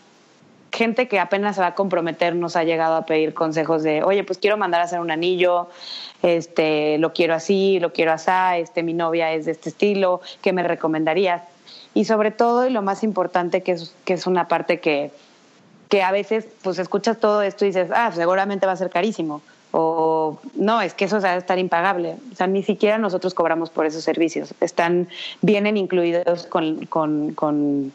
gente 0.72 1.08
que 1.08 1.20
apenas 1.20 1.56
se 1.56 1.62
va 1.62 1.68
a 1.68 1.76
comprometer 1.76 2.36
nos 2.36 2.56
ha 2.56 2.64
llegado 2.64 2.96
a 2.96 3.06
pedir 3.06 3.34
consejos 3.34 3.84
de, 3.84 4.04
oye, 4.04 4.24
pues 4.24 4.40
quiero 4.40 4.58
mandar 4.58 4.82
a 4.82 4.84
hacer 4.86 5.00
un 5.00 5.12
anillo, 5.12 5.70
este, 6.22 6.98
lo 6.98 7.14
quiero 7.14 7.34
así, 7.34 7.80
lo 7.80 7.94
quiero 7.94 8.12
así, 8.12 8.62
este, 8.62 8.84
mi 8.84 8.94
novia 8.94 9.32
es 9.34 9.46
de 9.46 9.52
este 9.52 9.70
estilo, 9.70 10.22
¿qué 10.42 10.54
me 10.54 10.64
recomendarías? 10.64 11.42
Y 11.94 12.06
sobre 12.06 12.32
todo, 12.32 12.68
y 12.68 12.70
lo 12.70 12.82
más 12.82 13.04
importante, 13.04 13.64
que 13.64 13.74
es, 13.74 13.96
que 14.06 14.14
es 14.14 14.28
una 14.28 14.48
parte 14.48 14.80
que, 14.80 15.12
que 15.90 16.04
a 16.04 16.12
veces, 16.12 16.48
pues 16.62 16.78
escuchas 16.80 17.20
todo 17.20 17.42
esto 17.42 17.66
y 17.66 17.70
dices, 17.70 17.90
ah, 17.94 18.12
seguramente 18.14 18.66
va 18.66 18.74
a 18.74 18.78
ser 18.78 18.90
carísimo. 18.90 19.42
O 19.72 20.40
no, 20.56 20.82
es 20.82 20.94
que 20.94 21.06
eso 21.06 21.22
va 21.22 21.30
a 21.30 21.38
estar 21.38 21.60
impagable. 21.60 22.16
O 22.32 22.36
sea, 22.36 22.48
ni 22.48 22.64
siquiera 22.64 22.98
nosotros 22.98 23.34
cobramos 23.34 23.70
por 23.70 23.86
esos 23.86 24.04
servicios. 24.04 24.54
Están, 24.62 25.08
vienen 25.42 25.78
incluidos 25.78 26.48
con, 26.48 26.86
con, 26.88 27.34
con 27.34 27.92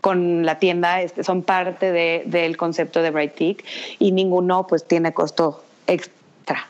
con 0.00 0.46
la 0.46 0.58
tienda 0.58 1.02
este, 1.02 1.24
son 1.24 1.42
parte 1.42 1.92
de, 1.92 2.22
del 2.26 2.56
concepto 2.56 3.02
de 3.02 3.10
Bright 3.10 3.62
y 3.98 4.12
ninguno 4.12 4.66
pues 4.66 4.84
tiene 4.84 5.12
costo 5.12 5.64
extra. 5.86 6.68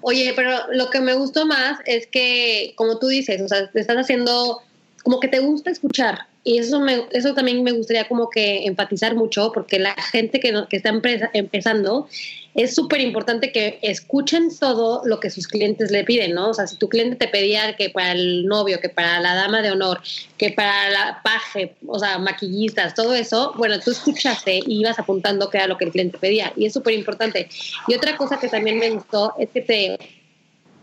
Oye, 0.00 0.32
pero 0.36 0.50
lo 0.70 0.88
que 0.90 1.00
me 1.00 1.14
gustó 1.14 1.46
más 1.46 1.80
es 1.84 2.06
que, 2.06 2.74
como 2.76 2.98
tú 2.98 3.08
dices, 3.08 3.42
o 3.42 3.48
sea, 3.48 3.70
te 3.70 3.80
estás 3.80 3.96
haciendo 3.96 4.60
como 5.06 5.20
que 5.20 5.28
te 5.28 5.38
gusta 5.38 5.70
escuchar. 5.70 6.26
Y 6.42 6.58
eso, 6.58 6.80
me, 6.80 7.06
eso 7.12 7.32
también 7.32 7.62
me 7.62 7.70
gustaría 7.70 8.08
como 8.08 8.28
que 8.28 8.66
enfatizar 8.66 9.14
mucho, 9.14 9.52
porque 9.54 9.78
la 9.78 9.94
gente 9.94 10.40
que, 10.40 10.52
que 10.68 10.78
está 10.78 10.92
empezando 11.32 12.08
es 12.56 12.74
súper 12.74 13.00
importante 13.00 13.52
que 13.52 13.78
escuchen 13.82 14.48
todo 14.58 15.02
lo 15.04 15.20
que 15.20 15.30
sus 15.30 15.46
clientes 15.46 15.92
le 15.92 16.02
piden, 16.02 16.34
¿no? 16.34 16.48
O 16.48 16.54
sea, 16.54 16.66
si 16.66 16.74
tu 16.74 16.88
cliente 16.88 17.14
te 17.14 17.28
pedía 17.28 17.76
que 17.76 17.88
para 17.88 18.10
el 18.10 18.46
novio, 18.46 18.80
que 18.80 18.88
para 18.88 19.20
la 19.20 19.36
dama 19.36 19.62
de 19.62 19.70
honor, 19.70 20.00
que 20.38 20.50
para 20.50 20.90
la 20.90 21.20
paje, 21.22 21.76
o 21.86 22.00
sea, 22.00 22.18
maquillistas, 22.18 22.94
todo 22.94 23.14
eso, 23.14 23.54
bueno, 23.56 23.78
tú 23.78 23.92
escuchaste 23.92 24.58
y 24.66 24.80
ibas 24.80 24.98
apuntando 24.98 25.50
qué 25.50 25.58
era 25.58 25.68
lo 25.68 25.78
que 25.78 25.84
el 25.84 25.92
cliente 25.92 26.18
pedía. 26.18 26.52
Y 26.56 26.66
es 26.66 26.72
súper 26.72 26.94
importante. 26.94 27.48
Y 27.86 27.94
otra 27.94 28.16
cosa 28.16 28.40
que 28.40 28.48
también 28.48 28.80
me 28.80 28.90
gustó 28.90 29.34
es 29.38 29.50
que 29.50 29.60
te 29.60 29.98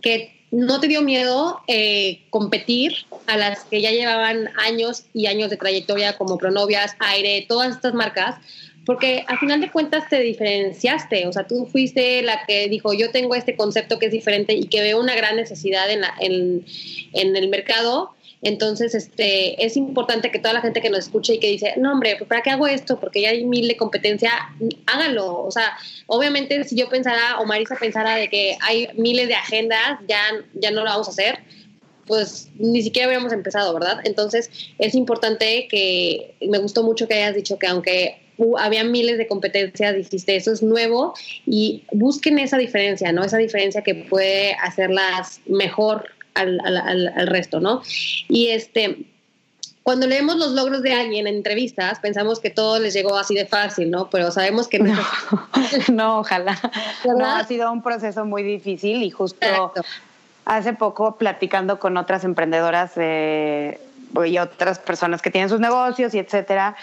que 0.01 0.42
no 0.53 0.79
te 0.79 0.87
dio 0.87 1.01
miedo 1.01 1.61
eh, 1.67 2.21
competir 2.29 3.07
a 3.25 3.37
las 3.37 3.63
que 3.63 3.81
ya 3.81 3.89
llevaban 3.89 4.49
años 4.55 5.05
y 5.11 5.25
años 5.25 5.49
de 5.49 5.57
trayectoria 5.57 6.15
como 6.15 6.37
Pronovias, 6.37 6.95
Aire, 6.99 7.43
todas 7.49 7.75
estas 7.75 7.95
marcas, 7.95 8.35
porque 8.85 9.25
al 9.27 9.39
final 9.39 9.61
de 9.61 9.71
cuentas 9.71 10.07
te 10.09 10.19
diferenciaste, 10.19 11.25
o 11.25 11.33
sea, 11.33 11.47
tú 11.47 11.65
fuiste 11.65 12.21
la 12.21 12.45
que 12.45 12.69
dijo, 12.69 12.93
yo 12.93 13.09
tengo 13.09 13.33
este 13.33 13.55
concepto 13.55 13.97
que 13.97 14.05
es 14.05 14.11
diferente 14.11 14.53
y 14.53 14.65
que 14.65 14.81
veo 14.81 14.99
una 14.99 15.15
gran 15.15 15.37
necesidad 15.37 15.89
en, 15.89 16.03
en, 16.19 16.63
en 17.13 17.35
el 17.35 17.47
mercado. 17.47 18.11
Entonces, 18.43 18.93
este, 18.93 19.63
es 19.65 19.77
importante 19.77 20.32
que 20.32 20.39
toda 20.39 20.53
la 20.53 20.62
gente 20.62 20.82
que 20.82 20.89
nos 20.89 20.99
escuche 20.99 21.36
y 21.36 21.39
que 21.39 21.47
dice, 21.47 21.73
no, 21.77 21.93
hombre, 21.93 22.17
¿para 22.27 22.41
qué 22.41 22.51
hago 22.51 22.67
esto? 22.67 22.99
Porque 22.99 23.21
ya 23.21 23.29
hay 23.29 23.45
mil 23.45 23.67
de 23.67 23.77
competencia, 23.77 24.32
hágalo. 24.86 25.43
O 25.43 25.51
sea, 25.51 25.77
obviamente 26.08 26.63
si 26.65 26.75
yo 26.75 26.89
pensara 26.89 27.39
o 27.39 27.45
Marisa 27.45 27.75
pensara 27.75 28.15
de 28.15 28.29
que 28.29 28.58
hay 28.62 28.89
miles 28.95 29.27
de 29.27 29.36
agendas, 29.36 29.99
ya, 30.08 30.21
ya 30.53 30.71
no 30.71 30.84
lo 30.84 30.89
vamos 30.89 31.08
a 31.08 31.12
hacer 31.12 31.39
pues 32.06 32.49
ni 32.58 32.82
siquiera 32.82 33.08
habíamos 33.08 33.32
empezado, 33.32 33.73
¿verdad? 33.73 34.01
Entonces 34.03 34.49
es 34.77 34.93
importante 34.93 35.67
que 35.69 36.36
me 36.41 36.58
gustó 36.58 36.84
mucho 36.84 37.08
que 37.08 37.13
hayas 37.13 37.36
dicho 37.36 37.58
que 37.58 37.67
aunque 37.67 38.17
había 38.58 38.84
miles 38.84 39.17
de 39.17 39.27
competencias, 39.27 39.95
dijiste, 39.95 40.36
eso 40.36 40.51
es 40.51 40.63
nuevo 40.63 41.13
y 41.45 41.84
busquen 41.91 42.39
esa 42.39 42.58
diferencia, 42.58 43.12
¿no? 43.12 43.23
Esa 43.23 43.38
diferencia 43.38 43.84
que 43.84 43.95
puede 43.95 44.53
hacerlas 44.53 45.39
mejor 45.45 46.10
al, 46.36 46.60
al, 46.63 47.08
al, 47.08 47.28
resto, 47.28 47.60
¿no? 47.60 47.82
Y 48.28 48.50
este, 48.50 49.06
cuando 49.84 50.08
leemos 50.08 50.38
los 50.38 50.52
logros 50.52 50.82
de 50.82 50.93
alguien 50.93 51.28
en 51.28 51.36
entrevistas, 51.36 52.00
pensamos 52.00 52.39
que 52.39 52.50
todo 52.50 52.80
les 52.80 52.93
llegó 52.93 53.17
así 53.17 53.36
de 53.36 53.46
fácil, 53.46 53.91
¿no? 53.91 54.10
Pero 54.10 54.32
sabemos 54.32 54.67
que 54.67 54.80
no. 54.80 55.00
No, 55.91 56.19
ojalá. 56.22 56.58
No, 57.06 57.26
ha 57.26 57.43
sido 57.46 57.72
un 57.72 57.84
proceso 57.84 58.26
muy 58.26 58.43
difícil 58.43 59.04
y 59.04 59.10
justo 59.10 59.74
hace 60.46 60.74
poco 60.74 61.17
platicando 61.17 61.80
con 61.80 61.98
otras 61.98 62.24
emprendedoras 62.24 62.93
y 62.98 64.38
otras 64.38 64.80
personas 64.80 65.22
que 65.22 65.32
tienen 65.32 65.50
sus 65.50 65.60
negocios 65.60 66.13
y 66.13 66.19
etcétera, 66.19 66.76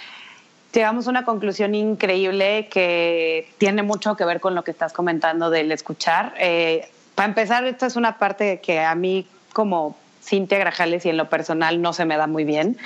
llegamos 0.72 1.06
a 1.06 1.10
una 1.10 1.24
conclusión 1.24 1.74
increíble 1.74 2.68
que 2.68 3.52
tiene 3.58 3.82
mucho 3.82 4.16
que 4.16 4.24
ver 4.24 4.40
con 4.40 4.54
lo 4.54 4.64
que 4.64 4.70
estás 4.70 4.92
comentando 4.92 5.50
del 5.50 5.72
escuchar. 5.72 6.34
Eh, 6.38 6.88
para 7.14 7.28
empezar, 7.28 7.64
esta 7.66 7.86
es 7.86 7.96
una 7.96 8.18
parte 8.18 8.60
que 8.60 8.80
a 8.80 8.94
mí 8.94 9.26
como 9.52 9.96
Cintia 10.22 10.58
Grajales 10.58 11.04
y 11.06 11.10
en 11.10 11.16
lo 11.16 11.28
personal 11.28 11.82
no 11.82 11.92
se 11.92 12.04
me 12.04 12.16
da 12.16 12.26
muy 12.26 12.44
bien. 12.44 12.76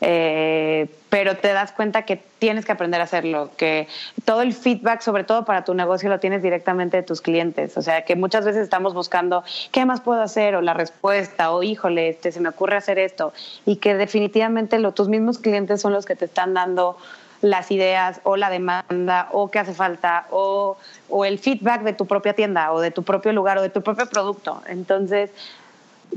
Eh, 0.00 0.88
pero 1.08 1.36
te 1.36 1.52
das 1.52 1.72
cuenta 1.72 2.02
que 2.02 2.16
tienes 2.38 2.64
que 2.64 2.72
aprender 2.72 3.00
a 3.00 3.04
hacerlo, 3.04 3.50
que 3.56 3.88
todo 4.24 4.42
el 4.42 4.52
feedback, 4.52 5.00
sobre 5.00 5.24
todo 5.24 5.44
para 5.44 5.64
tu 5.64 5.72
negocio, 5.72 6.08
lo 6.08 6.20
tienes 6.20 6.42
directamente 6.42 6.98
de 6.98 7.02
tus 7.02 7.20
clientes. 7.20 7.76
O 7.78 7.82
sea, 7.82 8.04
que 8.04 8.16
muchas 8.16 8.44
veces 8.44 8.62
estamos 8.62 8.92
buscando 8.92 9.44
qué 9.70 9.86
más 9.86 10.00
puedo 10.00 10.20
hacer 10.20 10.56
o 10.56 10.60
la 10.60 10.74
respuesta 10.74 11.52
o 11.52 11.62
híjole, 11.62 12.08
este, 12.10 12.32
se 12.32 12.40
me 12.40 12.48
ocurre 12.48 12.76
hacer 12.76 12.98
esto. 12.98 13.32
Y 13.64 13.76
que 13.76 13.94
definitivamente 13.94 14.78
lo, 14.78 14.92
tus 14.92 15.08
mismos 15.08 15.38
clientes 15.38 15.80
son 15.80 15.92
los 15.92 16.04
que 16.04 16.16
te 16.16 16.26
están 16.26 16.52
dando 16.52 16.98
las 17.40 17.70
ideas 17.70 18.20
o 18.24 18.36
la 18.36 18.50
demanda 18.50 19.28
o 19.32 19.50
qué 19.50 19.58
hace 19.58 19.74
falta 19.74 20.26
o, 20.30 20.76
o 21.08 21.24
el 21.24 21.38
feedback 21.38 21.82
de 21.82 21.92
tu 21.92 22.06
propia 22.06 22.32
tienda 22.32 22.72
o 22.72 22.80
de 22.80 22.90
tu 22.90 23.02
propio 23.02 23.32
lugar 23.32 23.58
o 23.58 23.62
de 23.62 23.68
tu 23.68 23.82
propio 23.82 24.06
producto. 24.06 24.62
Entonces, 24.66 25.30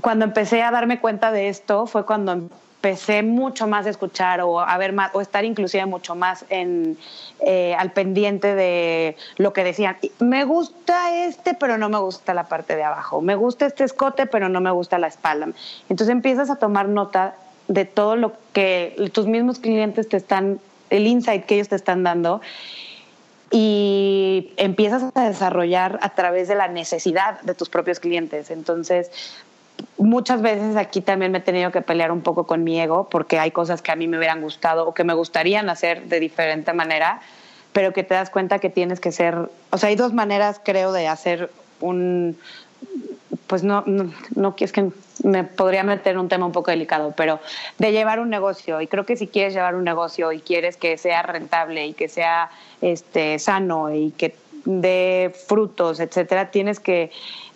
cuando 0.01 0.25
empecé 0.25 0.61
a 0.61 0.71
darme 0.71 0.99
cuenta 0.99 1.31
de 1.31 1.49
esto 1.49 1.87
fue 1.87 2.05
cuando 2.05 2.31
empecé 2.31 3.23
mucho 3.23 3.67
más 3.67 3.85
a 3.85 3.89
escuchar 3.89 4.41
o 4.41 4.59
a 4.59 4.77
ver 4.77 4.93
más 4.93 5.13
o 5.13 5.21
estar 5.21 5.43
inclusive 5.43 5.85
mucho 5.85 6.15
más 6.15 6.45
eh, 6.49 7.75
al 7.77 7.91
pendiente 7.91 8.55
de 8.55 9.17
lo 9.37 9.51
que 9.53 9.63
decían. 9.63 9.97
Me 10.19 10.45
gusta 10.45 11.25
este 11.25 11.55
pero 11.55 11.77
no 11.77 11.89
me 11.89 11.97
gusta 11.97 12.33
la 12.33 12.47
parte 12.47 12.75
de 12.75 12.83
abajo. 12.83 13.21
Me 13.21 13.35
gusta 13.35 13.65
este 13.65 13.83
escote 13.83 14.27
pero 14.27 14.47
no 14.49 14.61
me 14.61 14.71
gusta 14.71 14.99
la 14.99 15.07
espalda. 15.07 15.49
Entonces 15.89 16.09
empiezas 16.09 16.49
a 16.49 16.57
tomar 16.57 16.87
nota 16.87 17.35
de 17.67 17.85
todo 17.85 18.15
lo 18.15 18.33
que 18.53 19.09
tus 19.11 19.25
mismos 19.27 19.59
clientes 19.59 20.07
te 20.07 20.17
están 20.17 20.59
el 20.89 21.07
insight 21.07 21.45
que 21.45 21.55
ellos 21.55 21.69
te 21.69 21.75
están 21.75 22.03
dando 22.03 22.41
y 23.49 24.51
empiezas 24.57 25.03
a 25.15 25.27
desarrollar 25.27 25.99
a 26.01 26.09
través 26.09 26.47
de 26.47 26.55
la 26.55 26.67
necesidad 26.67 27.39
de 27.41 27.53
tus 27.53 27.69
propios 27.69 27.99
clientes. 27.99 28.51
Entonces, 28.51 29.09
muchas 29.97 30.41
veces 30.41 30.75
aquí 30.75 31.01
también 31.01 31.31
me 31.31 31.39
he 31.39 31.41
tenido 31.41 31.71
que 31.71 31.81
pelear 31.81 32.11
un 32.11 32.21
poco 32.21 32.45
con 32.45 32.63
mi 32.63 32.79
ego 32.79 33.07
porque 33.09 33.39
hay 33.39 33.51
cosas 33.51 33.81
que 33.81 33.91
a 33.91 33.95
mí 33.95 34.07
me 34.07 34.17
hubieran 34.17 34.41
gustado 34.41 34.87
o 34.87 34.93
que 34.93 35.03
me 35.03 35.13
gustarían 35.13 35.69
hacer 35.69 36.03
de 36.03 36.19
diferente 36.19 36.73
manera, 36.73 37.21
pero 37.73 37.93
que 37.93 38.03
te 38.03 38.13
das 38.13 38.29
cuenta 38.29 38.59
que 38.59 38.69
tienes 38.69 38.99
que 38.99 39.11
ser, 39.11 39.49
o 39.69 39.77
sea, 39.77 39.89
hay 39.89 39.95
dos 39.95 40.13
maneras 40.13 40.61
creo 40.63 40.91
de 40.91 41.07
hacer 41.07 41.49
un, 41.79 42.37
pues 43.47 43.63
no, 43.63 43.83
no, 43.85 44.11
no 44.35 44.55
que 44.55 44.91
me 45.23 45.43
podría 45.43 45.83
meter 45.83 46.17
un 46.17 46.27
tema 46.29 46.45
un 46.45 46.51
poco 46.51 46.71
delicado, 46.71 47.13
pero 47.15 47.39
de 47.77 47.91
llevar 47.91 48.19
un 48.19 48.29
negocio. 48.29 48.81
Y 48.81 48.87
creo 48.87 49.05
que 49.05 49.15
si 49.15 49.27
quieres 49.27 49.53
llevar 49.53 49.75
un 49.75 49.83
negocio 49.83 50.31
y 50.31 50.39
quieres 50.39 50.77
que 50.77 50.97
sea 50.97 51.23
rentable 51.23 51.87
y 51.87 51.93
que 51.93 52.07
sea 52.07 52.49
este, 52.81 53.39
sano 53.39 53.93
y 53.93 54.11
que 54.11 54.35
dé 54.65 55.33
frutos, 55.47 55.99
etcétera, 55.99 56.51
tienes 56.51 56.79
que, 56.79 57.11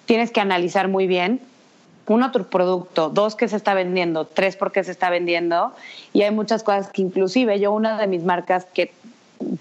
tienes 0.05 0.31
que 0.31 0.39
analizar 0.39 0.87
muy 0.87 1.07
bien 1.07 1.41
uno, 2.11 2.31
tu 2.31 2.43
producto, 2.43 3.09
dos, 3.09 3.35
que 3.35 3.47
se 3.47 3.55
está 3.55 3.73
vendiendo, 3.73 4.25
tres, 4.25 4.55
por 4.55 4.71
qué 4.71 4.83
se 4.83 4.91
está 4.91 5.09
vendiendo. 5.09 5.73
Y 6.13 6.23
hay 6.23 6.31
muchas 6.31 6.63
cosas 6.63 6.89
que 6.89 7.01
inclusive 7.01 7.59
yo, 7.59 7.71
una 7.71 7.97
de 7.97 8.07
mis 8.07 8.23
marcas 8.23 8.65
que 8.65 8.91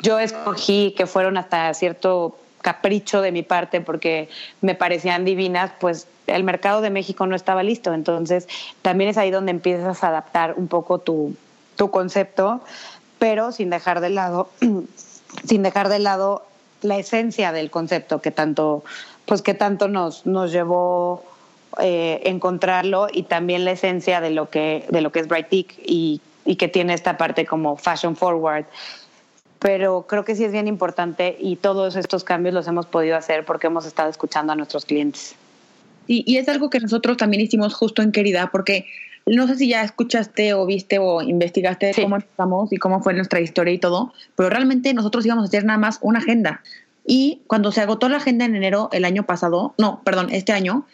yo 0.03 0.19
escogí, 0.19 0.95
que 0.97 1.07
fueron 1.07 1.37
hasta 1.37 1.73
cierto 1.75 2.37
capricho 2.61 3.23
de 3.23 3.33
mi 3.33 3.43
parte 3.43 3.81
porque 3.81 4.29
me 4.61 4.75
parecían 4.75 5.25
divinas, 5.25 5.71
pues 5.81 6.07
el 6.27 6.45
mercado 6.45 6.81
de 6.81 6.91
México 6.91 7.27
no 7.27 7.37
estaba 7.37 7.63
listo. 7.63 7.95
Entonces, 7.95 8.49
también 8.83 9.11
es 9.11 9.17
ahí 9.17 9.31
donde 9.31 9.51
empiezas 9.53 10.03
a 10.03 10.09
adaptar 10.09 10.55
un 10.57 10.69
poco 10.69 10.99
tu, 10.99 11.35
tu 11.77 11.91
concepto, 11.91 12.61
pero 13.19 13.53
sin 13.53 13.71
dejar 13.71 14.01
de 14.01 14.11
lado, 14.11 14.51
sin 15.47 15.63
dejar 15.63 15.89
de 15.89 16.01
lado 16.01 16.45
la 16.83 16.99
esencia 16.99 17.53
del 17.53 17.71
concepto 17.71 18.21
que 18.21 18.31
tanto, 18.31 18.83
pues 19.27 19.43
que 19.43 19.55
tanto 19.55 19.89
nos, 19.89 20.27
nos 20.27 20.51
llevó 20.51 21.23
eh, 21.79 22.21
encontrarlo 22.25 23.09
y 23.13 23.25
también 23.25 23.65
la 23.65 23.73
esencia 23.73 24.21
de 24.21 24.31
lo 24.31 24.51
que, 24.51 24.87
de 24.91 25.01
lo 25.01 25.13
que 25.13 25.21
es 25.21 25.29
Brightic 25.29 25.75
y, 25.85 26.21
y 26.45 26.57
que 26.57 26.69
tiene 26.69 26.95
esta 26.95 27.17
parte 27.17 27.47
como 27.47 27.77
fashion 27.77 28.17
forward 28.17 28.65
pero 29.61 30.07
creo 30.09 30.25
que 30.25 30.35
sí 30.35 30.45
es 30.45 30.53
bien 30.53 30.67
importante 30.67 31.37
y 31.39 31.57
todos 31.57 31.95
estos 31.95 32.25
cambios 32.25 32.55
los 32.55 32.67
hemos 32.67 32.87
podido 32.87 33.17
hacer 33.17 33.45
porque 33.45 33.67
hemos 33.67 33.87
estado 33.87 34.09
escuchando 34.09 34.55
a 34.55 34.57
nuestros 34.57 34.87
clientes. 34.87 35.35
Y, 36.07 36.25
y 36.27 36.39
es 36.39 36.49
algo 36.49 36.71
que 36.71 36.81
nosotros 36.81 37.19
también 37.19 37.43
hicimos 37.43 37.75
justo 37.75 38.01
en 38.01 38.11
Querida, 38.11 38.49
porque 38.51 38.87
no 39.27 39.47
sé 39.47 39.57
si 39.57 39.69
ya 39.69 39.83
escuchaste 39.83 40.55
o 40.55 40.65
viste 40.65 40.99
o 40.99 41.21
investigaste 41.21 41.93
cómo 41.95 42.17
estamos 42.17 42.73
y 42.73 42.79
cómo 42.79 43.03
fue 43.03 43.13
nuestra 43.13 43.41
historia 43.41 43.75
y 43.75 43.79
todo, 43.79 44.15
pero 44.35 44.49
realmente 44.49 44.95
nosotros 44.95 45.27
íbamos 45.27 45.45
a 45.45 45.49
hacer 45.49 45.65
nada 45.65 45.79
más 45.79 45.99
una 46.01 46.21
agenda. 46.21 46.63
Y 47.07 47.43
cuando 47.47 47.71
se 47.71 47.83
agotó 47.83 48.09
la 48.09 48.17
agenda 48.17 48.47
en 48.47 48.57
enero 48.57 48.89
el 48.93 49.05
año 49.05 49.25
pasado, 49.25 49.75
no, 49.77 50.01
perdón, 50.05 50.29
este 50.31 50.53
año, 50.53 50.87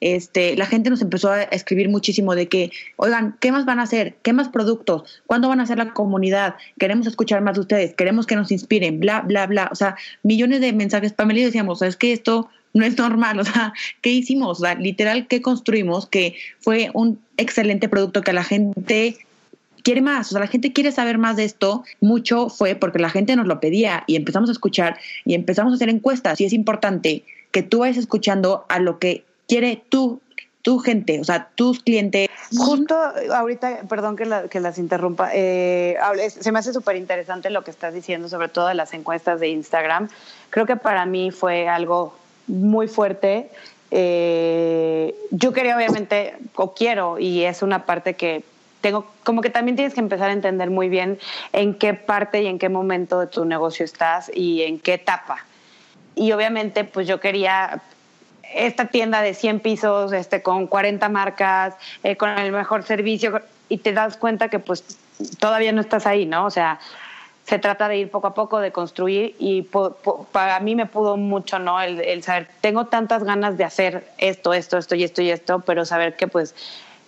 este, 0.00 0.56
la 0.56 0.66
gente 0.66 0.90
nos 0.90 1.02
empezó 1.02 1.30
a 1.30 1.42
escribir 1.42 1.88
muchísimo 1.88 2.34
de 2.34 2.48
que, 2.48 2.70
oigan, 2.96 3.36
¿qué 3.40 3.52
más 3.52 3.64
van 3.64 3.80
a 3.80 3.82
hacer? 3.82 4.16
¿Qué 4.22 4.32
más 4.32 4.48
productos? 4.48 5.22
¿Cuándo 5.26 5.48
van 5.48 5.60
a 5.60 5.64
hacer 5.64 5.78
la 5.78 5.92
comunidad? 5.92 6.54
Queremos 6.78 7.06
escuchar 7.06 7.42
más 7.42 7.54
de 7.54 7.60
ustedes, 7.60 7.94
queremos 7.94 8.26
que 8.26 8.36
nos 8.36 8.50
inspiren, 8.50 9.00
bla, 9.00 9.22
bla, 9.22 9.46
bla. 9.46 9.68
O 9.72 9.74
sea, 9.74 9.96
millones 10.22 10.60
de 10.60 10.72
mensajes. 10.72 11.12
Pamela 11.12 11.40
y 11.40 11.44
decíamos, 11.44 11.82
es 11.82 11.96
que 11.96 12.12
esto 12.12 12.48
no 12.74 12.84
es 12.84 12.96
normal. 12.96 13.40
O 13.40 13.44
sea, 13.44 13.72
¿qué 14.02 14.10
hicimos? 14.10 14.62
literal, 14.78 15.26
¿qué 15.26 15.42
construimos? 15.42 16.06
Que 16.06 16.36
fue 16.60 16.90
un 16.94 17.20
excelente 17.36 17.88
producto 17.88 18.22
que 18.22 18.32
la 18.32 18.44
gente 18.44 19.16
quiere 19.82 20.00
más, 20.02 20.28
o 20.28 20.30
sea, 20.32 20.40
la 20.40 20.48
gente 20.48 20.72
quiere 20.72 20.92
saber 20.92 21.18
más 21.18 21.36
de 21.36 21.44
esto, 21.44 21.84
mucho 22.00 22.48
fue 22.48 22.74
porque 22.74 22.98
la 22.98 23.10
gente 23.10 23.36
nos 23.36 23.46
lo 23.46 23.60
pedía 23.60 24.04
y 24.06 24.16
empezamos 24.16 24.50
a 24.50 24.52
escuchar 24.52 24.98
y 25.24 25.34
empezamos 25.34 25.72
a 25.72 25.76
hacer 25.76 25.88
encuestas 25.88 26.40
y 26.40 26.44
es 26.44 26.52
importante 26.52 27.24
que 27.52 27.62
tú 27.62 27.78
vayas 27.78 27.96
escuchando 27.96 28.66
a 28.68 28.80
lo 28.80 28.98
que 28.98 29.24
quiere 29.48 29.82
tú, 29.88 30.20
tu 30.62 30.78
gente, 30.78 31.18
o 31.20 31.24
sea, 31.24 31.48
tus 31.54 31.82
clientes. 31.82 32.28
Justo 32.56 32.94
ahorita, 33.34 33.80
perdón 33.88 34.16
que, 34.16 34.26
las 34.60 34.78
interrumpa, 34.78 35.30
eh, 35.32 35.96
se 36.28 36.52
me 36.52 36.58
hace 36.58 36.72
súper 36.72 36.96
interesante 36.96 37.50
lo 37.50 37.64
que 37.64 37.70
estás 37.70 37.94
diciendo, 37.94 38.28
sobre 38.28 38.48
todo 38.48 38.68
de 38.68 38.74
las 38.74 38.92
encuestas 38.92 39.40
de 39.40 39.48
Instagram. 39.48 40.08
Creo 40.50 40.66
que 40.66 40.76
para 40.76 41.06
mí 41.06 41.30
fue 41.30 41.68
algo 41.68 42.14
muy 42.46 42.86
fuerte. 42.86 43.50
Eh, 43.90 45.14
yo 45.30 45.52
quería, 45.52 45.76
obviamente, 45.76 46.36
o 46.54 46.74
quiero, 46.74 47.18
y 47.18 47.44
es 47.44 47.62
una 47.62 47.86
parte 47.86 48.14
que 48.14 48.44
tengo, 48.80 49.06
como 49.24 49.40
que 49.40 49.50
también 49.50 49.76
tienes 49.76 49.94
que 49.94 50.00
empezar 50.00 50.30
a 50.30 50.32
entender 50.32 50.70
muy 50.70 50.88
bien 50.88 51.18
en 51.52 51.74
qué 51.74 51.94
parte 51.94 52.42
y 52.42 52.46
en 52.46 52.58
qué 52.58 52.68
momento 52.68 53.20
de 53.20 53.26
tu 53.26 53.44
negocio 53.44 53.84
estás 53.84 54.30
y 54.34 54.62
en 54.62 54.78
qué 54.78 54.94
etapa. 54.94 55.44
Y 56.14 56.32
obviamente, 56.32 56.84
pues 56.84 57.06
yo 57.06 57.20
quería 57.20 57.80
esta 58.54 58.86
tienda 58.86 59.22
de 59.22 59.34
100 59.34 59.60
pisos, 59.60 60.12
este, 60.12 60.42
con 60.42 60.66
40 60.66 61.08
marcas, 61.08 61.74
eh, 62.02 62.16
con 62.16 62.30
el 62.30 62.52
mejor 62.52 62.82
servicio, 62.82 63.40
y 63.68 63.78
te 63.78 63.92
das 63.92 64.16
cuenta 64.16 64.48
que 64.48 64.58
pues 64.58 64.98
todavía 65.38 65.72
no 65.72 65.80
estás 65.80 66.06
ahí, 66.06 66.26
¿no? 66.26 66.46
O 66.46 66.50
sea, 66.50 66.80
se 67.44 67.58
trata 67.58 67.88
de 67.88 67.98
ir 67.98 68.10
poco 68.10 68.26
a 68.26 68.34
poco, 68.34 68.60
de 68.60 68.72
construir, 68.72 69.34
y 69.38 69.62
para 70.32 70.60
mí 70.60 70.74
me 70.74 70.86
pudo 70.86 71.16
mucho, 71.16 71.58
¿no? 71.58 71.80
El, 71.80 72.00
el, 72.00 72.22
saber, 72.22 72.48
tengo 72.60 72.86
tantas 72.86 73.24
ganas 73.24 73.56
de 73.56 73.64
hacer 73.64 74.08
esto, 74.18 74.52
esto, 74.52 74.78
esto 74.78 74.94
y 74.94 75.04
esto 75.04 75.22
y 75.22 75.30
esto, 75.30 75.60
pero 75.60 75.84
saber 75.84 76.16
que 76.16 76.28
pues 76.28 76.54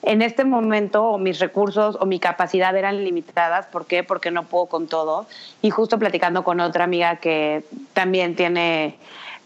en 0.03 0.23
este 0.23 0.45
momento 0.45 1.19
mis 1.19 1.39
recursos 1.41 1.97
o 2.01 2.07
mi 2.07 2.19
capacidad 2.19 2.75
eran 2.75 3.05
limitadas. 3.05 3.67
¿Por 3.67 3.87
qué? 3.87 4.03
Porque 4.03 4.31
no 4.31 4.45
puedo 4.45 4.67
con 4.67 4.87
todo. 4.87 5.27
Y 5.61 5.71
justo 5.71 5.99
platicando 5.99 6.43
con 6.43 6.61
otra 6.61 6.85
amiga 6.85 7.17
que 7.17 7.65
también 7.93 8.35
tiene 8.35 8.97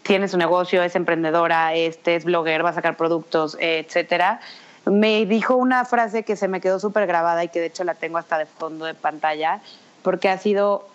tiene 0.05 0.27
su 0.27 0.37
negocio, 0.37 0.83
es 0.83 0.95
emprendedora, 0.95 1.73
este 1.73 2.15
es 2.15 2.25
blogger, 2.25 2.63
va 2.63 2.69
a 2.69 2.73
sacar 2.73 2.95
productos, 2.95 3.57
etcétera. 3.59 4.39
Me 4.85 5.25
dijo 5.25 5.55
una 5.55 5.83
frase 5.83 6.23
que 6.23 6.35
se 6.35 6.47
me 6.47 6.61
quedó 6.61 6.79
súper 6.79 7.07
grabada 7.07 7.43
y 7.43 7.47
que 7.47 7.59
de 7.59 7.67
hecho 7.67 7.83
la 7.83 7.95
tengo 7.95 8.19
hasta 8.19 8.37
de 8.37 8.45
fondo 8.45 8.85
de 8.85 8.93
pantalla, 8.93 9.61
porque 10.03 10.29
ha 10.29 10.37
sido 10.37 10.87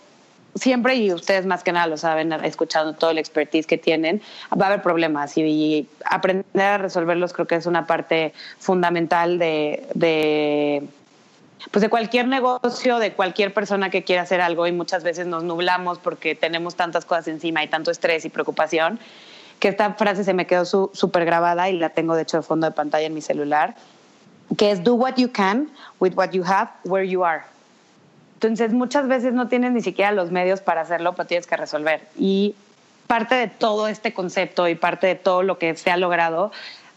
siempre, 0.55 0.95
y 0.95 1.13
ustedes 1.13 1.45
más 1.45 1.65
que 1.65 1.73
nada 1.73 1.89
lo 1.89 1.97
saben, 1.97 2.33
escuchando 2.33 2.93
todo 2.93 3.11
el 3.11 3.19
expertise 3.19 3.67
que 3.67 3.79
tienen, 3.79 4.23
va 4.53 4.67
a 4.67 4.69
haber 4.69 4.83
problemas 4.83 5.37
y, 5.37 5.89
aprender 6.05 6.63
a 6.63 6.79
resolverlos 6.79 7.33
creo 7.33 7.47
que 7.47 7.57
es 7.57 7.67
una 7.67 7.87
parte 7.87 8.33
fundamental 8.59 9.41
de, 9.41 9.89
de 9.95 10.85
pues 11.71 11.83
de 11.83 11.91
cualquier 11.91 12.27
negocio, 12.29 12.99
de 12.99 13.13
cualquier 13.13 13.53
persona 13.53 13.91
que 13.91 14.05
quiera 14.05 14.23
hacer 14.23 14.41
algo 14.41 14.67
y 14.67 14.73
muchas 14.73 15.03
veces 15.03 15.27
nos 15.27 15.45
nublamos 15.45 15.99
porque 15.99 16.35
tenemos 16.35 16.75
tantas 16.75 17.05
cosas 17.05 17.29
encima 17.29 17.63
y 17.63 17.69
tanto 17.69 17.91
estrés 17.91 18.25
y 18.25 18.31
preocupación, 18.31 18.99
que 19.59 19.69
esta 19.69 19.93
frase 19.95 20.25
se 20.25 20.33
me 20.33 20.47
quedó 20.47 20.65
súper 20.65 21.25
grabada 21.25 21.69
y 21.69 21.79
la 21.79 21.91
tengo 21.91 22.15
de 22.17 22.23
hecho 22.23 22.39
de 22.39 22.43
fondo 22.43 22.67
de 22.67 22.73
pantalla 22.73 23.07
en 23.07 23.15
mi 23.15 23.21
celular, 23.21 23.75
que 24.57 24.71
es 24.71 24.83
do 24.83 24.95
what 24.95 25.17
you 25.17 25.31
can 25.31 25.71
with 26.01 26.15
what 26.15 26.31
you 26.31 26.43
have 26.45 26.71
where 26.85 27.07
you 27.07 27.25
are. 27.25 27.43
Entonces, 28.35 28.73
muchas 28.73 29.07
veces 29.07 29.35
no 29.35 29.49
tienes 29.49 29.73
ni 29.73 29.83
siquiera 29.83 30.13
los 30.13 30.31
medios 30.31 30.63
para 30.63 30.81
hacerlo, 30.81 31.13
pero 31.13 31.27
tienes 31.27 31.47
que 31.47 31.59
resolver. 31.59 32.09
Y 32.17 32.55
parte 33.07 33.35
de 33.35 33.49
todo 33.49 33.87
este 33.87 34.15
concepto 34.15 34.67
y 34.67 34.77
parte 34.77 35.09
de 35.09 35.15
todo 35.15 35.43
lo 35.43 35.59
que 35.59 35.77
se 35.77 35.91
ha 35.91 35.99
logrado 35.99 36.51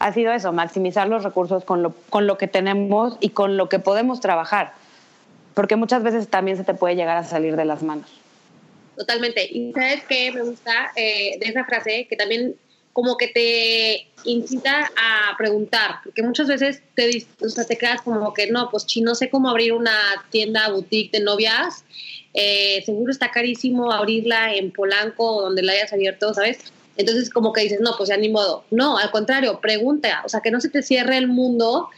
ha 0.04 0.12
sido 0.12 0.34
eso, 0.34 0.52
maximizar 0.52 1.08
los 1.08 1.24
recursos 1.24 1.64
con 1.64 1.82
lo, 1.82 1.94
con 2.10 2.26
lo 2.26 2.36
que 2.36 2.46
tenemos 2.46 3.16
y 3.20 3.30
con 3.30 3.56
lo 3.56 3.70
que 3.70 3.78
podemos 3.78 4.20
trabajar. 4.20 4.74
Porque 5.54 5.76
muchas 5.76 6.02
veces 6.02 6.28
también 6.28 6.58
se 6.58 6.64
te 6.64 6.74
puede 6.74 6.94
llegar 6.94 7.16
a 7.16 7.24
salir 7.24 7.56
de 7.56 7.64
las 7.64 7.82
manos. 7.82 8.10
Totalmente. 8.98 9.48
Y 9.50 9.72
sabes 9.72 10.04
qué 10.06 10.30
me 10.30 10.42
gusta 10.42 10.92
eh, 10.94 11.38
de 11.40 11.46
esa 11.46 11.64
frase, 11.64 12.06
que 12.06 12.16
también 12.16 12.54
como 12.92 13.16
que 13.16 13.28
te 13.28 14.06
incita 14.24 14.92
a 14.94 15.34
preguntar, 15.38 16.00
porque 16.04 16.22
muchas 16.22 16.48
veces 16.48 16.82
te, 16.94 17.26
o 17.42 17.48
sea, 17.48 17.64
te 17.64 17.78
quedas 17.78 18.02
como 18.02 18.34
que 18.34 18.50
no, 18.50 18.68
pues 18.70 18.86
no 19.00 19.14
sé 19.14 19.30
cómo 19.30 19.48
abrir 19.48 19.72
una 19.72 19.98
tienda 20.28 20.68
boutique 20.68 21.16
de 21.16 21.24
novias, 21.24 21.82
eh, 22.34 22.82
seguro 22.84 23.10
está 23.10 23.30
carísimo 23.30 23.90
abrirla 23.90 24.54
en 24.54 24.70
Polanco 24.70 25.36
o 25.36 25.42
donde 25.42 25.62
la 25.62 25.72
hayas 25.72 25.94
abierto, 25.94 26.34
¿sabes? 26.34 26.73
Entonces 26.96 27.30
como 27.30 27.52
que 27.52 27.62
dices, 27.62 27.80
no, 27.80 27.92
pues 27.96 28.08
ya 28.08 28.16
ni 28.16 28.28
modo. 28.28 28.64
No, 28.70 28.98
al 28.98 29.10
contrario, 29.10 29.60
pregunta, 29.60 30.22
o 30.24 30.28
sea, 30.28 30.40
que 30.40 30.50
no 30.50 30.60
se 30.60 30.68
te 30.68 30.82
cierre 30.82 31.16
el 31.16 31.28
mundo 31.28 31.88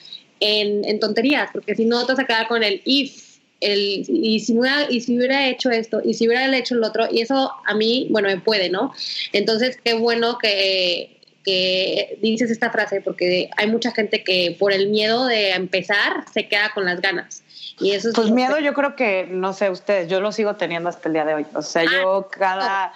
en, 0.40 0.84
en 0.84 1.00
tonterías, 1.00 1.50
porque 1.52 1.74
si 1.74 1.84
no 1.84 2.04
te 2.06 2.12
vas 2.12 2.20
a 2.20 2.26
quedar 2.26 2.48
con 2.48 2.62
el 2.62 2.82
if, 2.84 3.26
el, 3.60 4.04
y, 4.08 4.40
si 4.40 4.58
hubiera, 4.58 4.90
y 4.90 5.00
si 5.00 5.16
hubiera 5.16 5.48
hecho 5.48 5.70
esto, 5.70 6.00
y 6.04 6.14
si 6.14 6.26
hubiera 6.26 6.54
hecho 6.56 6.74
el 6.74 6.84
otro, 6.84 7.06
y 7.10 7.20
eso 7.20 7.52
a 7.64 7.74
mí, 7.74 8.06
bueno, 8.10 8.28
me 8.28 8.38
puede, 8.38 8.68
¿no? 8.68 8.92
Entonces, 9.32 9.78
qué 9.82 9.94
bueno 9.94 10.38
que, 10.38 11.20
que 11.44 12.18
dices 12.20 12.50
esta 12.50 12.70
frase, 12.70 13.00
porque 13.00 13.48
hay 13.56 13.68
mucha 13.68 13.92
gente 13.92 14.24
que 14.24 14.56
por 14.58 14.72
el 14.72 14.88
miedo 14.88 15.26
de 15.26 15.52
empezar 15.52 16.24
se 16.32 16.48
queda 16.48 16.72
con 16.74 16.84
las 16.84 17.00
ganas. 17.00 17.42
Y 17.78 17.92
eso 17.92 18.08
es 18.08 18.14
pues 18.14 18.30
miedo 18.30 18.58
yo 18.58 18.72
creo 18.72 18.96
que, 18.96 19.26
no 19.30 19.52
sé 19.52 19.70
ustedes, 19.70 20.08
yo 20.08 20.20
lo 20.20 20.32
sigo 20.32 20.56
teniendo 20.56 20.88
hasta 20.88 21.08
el 21.08 21.12
día 21.12 21.24
de 21.24 21.34
hoy. 21.34 21.46
O 21.54 21.62
sea, 21.62 21.84
yo 21.84 22.26
ah, 22.26 22.28
cada... 22.30 22.92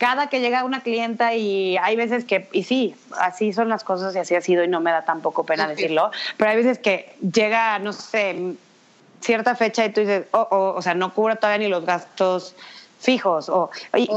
cada 0.00 0.28
que 0.30 0.40
llega 0.40 0.64
una 0.64 0.80
clienta 0.82 1.34
y 1.34 1.76
hay 1.76 1.94
veces 1.94 2.24
que, 2.24 2.48
y 2.52 2.64
sí, 2.64 2.96
así 3.18 3.52
son 3.52 3.68
las 3.68 3.84
cosas 3.84 4.16
y 4.16 4.18
así 4.18 4.34
ha 4.34 4.40
sido 4.40 4.64
y 4.64 4.68
no 4.68 4.80
me 4.80 4.90
da 4.90 5.04
tampoco 5.04 5.44
pena 5.44 5.68
decirlo, 5.68 6.10
pero 6.38 6.50
hay 6.50 6.56
veces 6.56 6.78
que 6.78 7.14
llega, 7.20 7.78
no 7.80 7.92
sé, 7.92 8.54
cierta 9.20 9.54
fecha 9.56 9.84
y 9.84 9.92
tú 9.92 10.00
dices, 10.00 10.24
oh, 10.30 10.48
oh, 10.50 10.72
o 10.74 10.80
sea, 10.80 10.94
no 10.94 11.12
cubro 11.12 11.36
todavía 11.36 11.66
ni 11.66 11.70
los 11.70 11.84
gastos 11.84 12.56
fijos, 12.98 13.50
o 13.50 13.68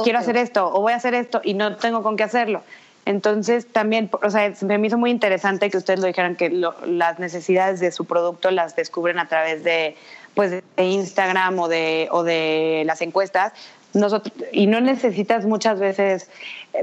quiero 0.05 0.19
hacer 0.19 0.37
esto, 0.37 0.73
o 0.73 0.79
voy 0.79 0.93
a 0.93 0.95
hacer 0.95 1.15
esto 1.15 1.41
y 1.43 1.53
no 1.53 1.75
tengo 1.75 2.01
con 2.01 2.15
qué 2.15 2.23
hacerlo. 2.23 2.63
Entonces 3.05 3.67
también, 3.69 4.09
o 4.21 4.29
sea, 4.29 4.53
me 4.61 4.87
hizo 4.87 4.97
muy 4.97 5.11
interesante 5.11 5.69
que 5.69 5.75
ustedes 5.75 5.99
lo 5.99 6.07
dijeran 6.07 6.37
que 6.37 6.49
las 6.49 7.19
necesidades 7.19 7.81
de 7.81 7.91
su 7.91 8.05
producto 8.05 8.51
las 8.51 8.77
descubren 8.77 9.19
a 9.19 9.27
través 9.27 9.65
de, 9.65 9.97
pues, 10.33 10.51
de 10.51 10.83
Instagram 10.85 11.59
o 11.59 11.67
de, 11.67 12.07
o 12.11 12.23
de 12.23 12.83
las 12.85 13.01
encuestas. 13.01 13.51
Nosotros, 13.93 14.33
y 14.51 14.67
no 14.67 14.81
necesitas 14.81 15.45
muchas 15.45 15.79
veces 15.79 16.29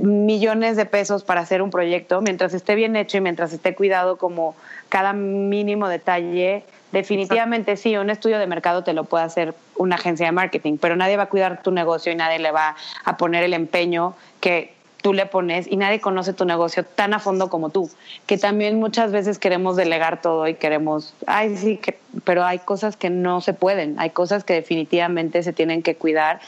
millones 0.01 0.77
de 0.77 0.87
pesos 0.87 1.25
para 1.25 1.41
hacer 1.41 1.61
un 1.63 1.71
proyecto, 1.71 2.21
mientras 2.21 2.55
esté 2.55 2.75
bien 2.75 2.95
hecho 2.95 3.17
y 3.17 3.21
mientras 3.21 3.53
esté 3.53 3.75
cuidado 3.75 4.17
como 4.17 4.55
cada 4.89 5.13
mínimo 5.13 5.89
detalle, 5.89 6.65
Definitivamente 6.93 7.77
sí, 7.77 7.97
un 7.97 8.11
estudio 8.11 8.39
de 8.39 8.47
mercado 8.49 8.83
te 8.83 8.93
lo 8.93 9.05
puede 9.05 9.25
hacer 9.25 9.55
una 9.77 9.95
agencia 9.95 10.27
de 10.27 10.33
marketing, 10.33 10.77
pero 10.77 10.97
nadie 10.97 11.17
va 11.17 11.25
a 11.25 11.29
cuidar 11.29 11.63
tu 11.63 11.71
negocio 11.71 12.13
y 12.13 12.17
nadie 12.17 12.41
le 12.41 12.51
va 12.51 12.75
a 13.05 13.17
poner 13.17 13.45
el 13.45 13.55
empeño 13.55 14.15
que 14.41 14.75
tú 15.03 15.13
le 15.13 15.27
pones 15.27 15.67
y 15.71 15.77
nadie 15.77 16.01
conoce 16.01 16.33
tu 16.33 16.45
negocio 16.45 16.85
tan 16.85 17.15
a 17.15 17.19
fondo 17.19 17.49
como 17.49 17.71
tú, 17.71 17.91
que 18.27 18.39
también 18.39 18.79
muchas 18.79 19.13
veces 19.13 19.39
queremos 19.39 19.77
delegar 19.77 20.21
todo 20.21 20.47
y 20.49 20.55
queremos, 20.55 21.15
ay 21.27 21.57
sí, 21.57 21.77
que, 21.77 21.99
pero 22.25 22.45
hay 22.45 22.59
cosas 22.59 22.97
que 22.97 23.11
no 23.11 23.41
se 23.41 23.53
pueden, 23.53 23.99
hay 23.99 24.11
cosas 24.11 24.45
que 24.45 24.55
definitivamente 24.55 25.43
se 25.43 25.53
tienen 25.53 25.83
que 25.83 25.97
cuidar 25.97 26.41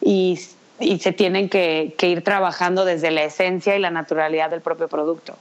y, 0.00 0.38
y 0.80 0.98
se 0.98 1.12
tienen 1.12 1.48
que, 1.48 1.94
que 1.98 2.08
ir 2.08 2.22
trabajando 2.22 2.84
desde 2.84 3.10
la 3.10 3.24
esencia 3.24 3.76
y 3.76 3.80
la 3.80 3.90
naturalidad 3.90 4.50
del 4.50 4.60
propio 4.60 4.88
producto. 4.88 5.36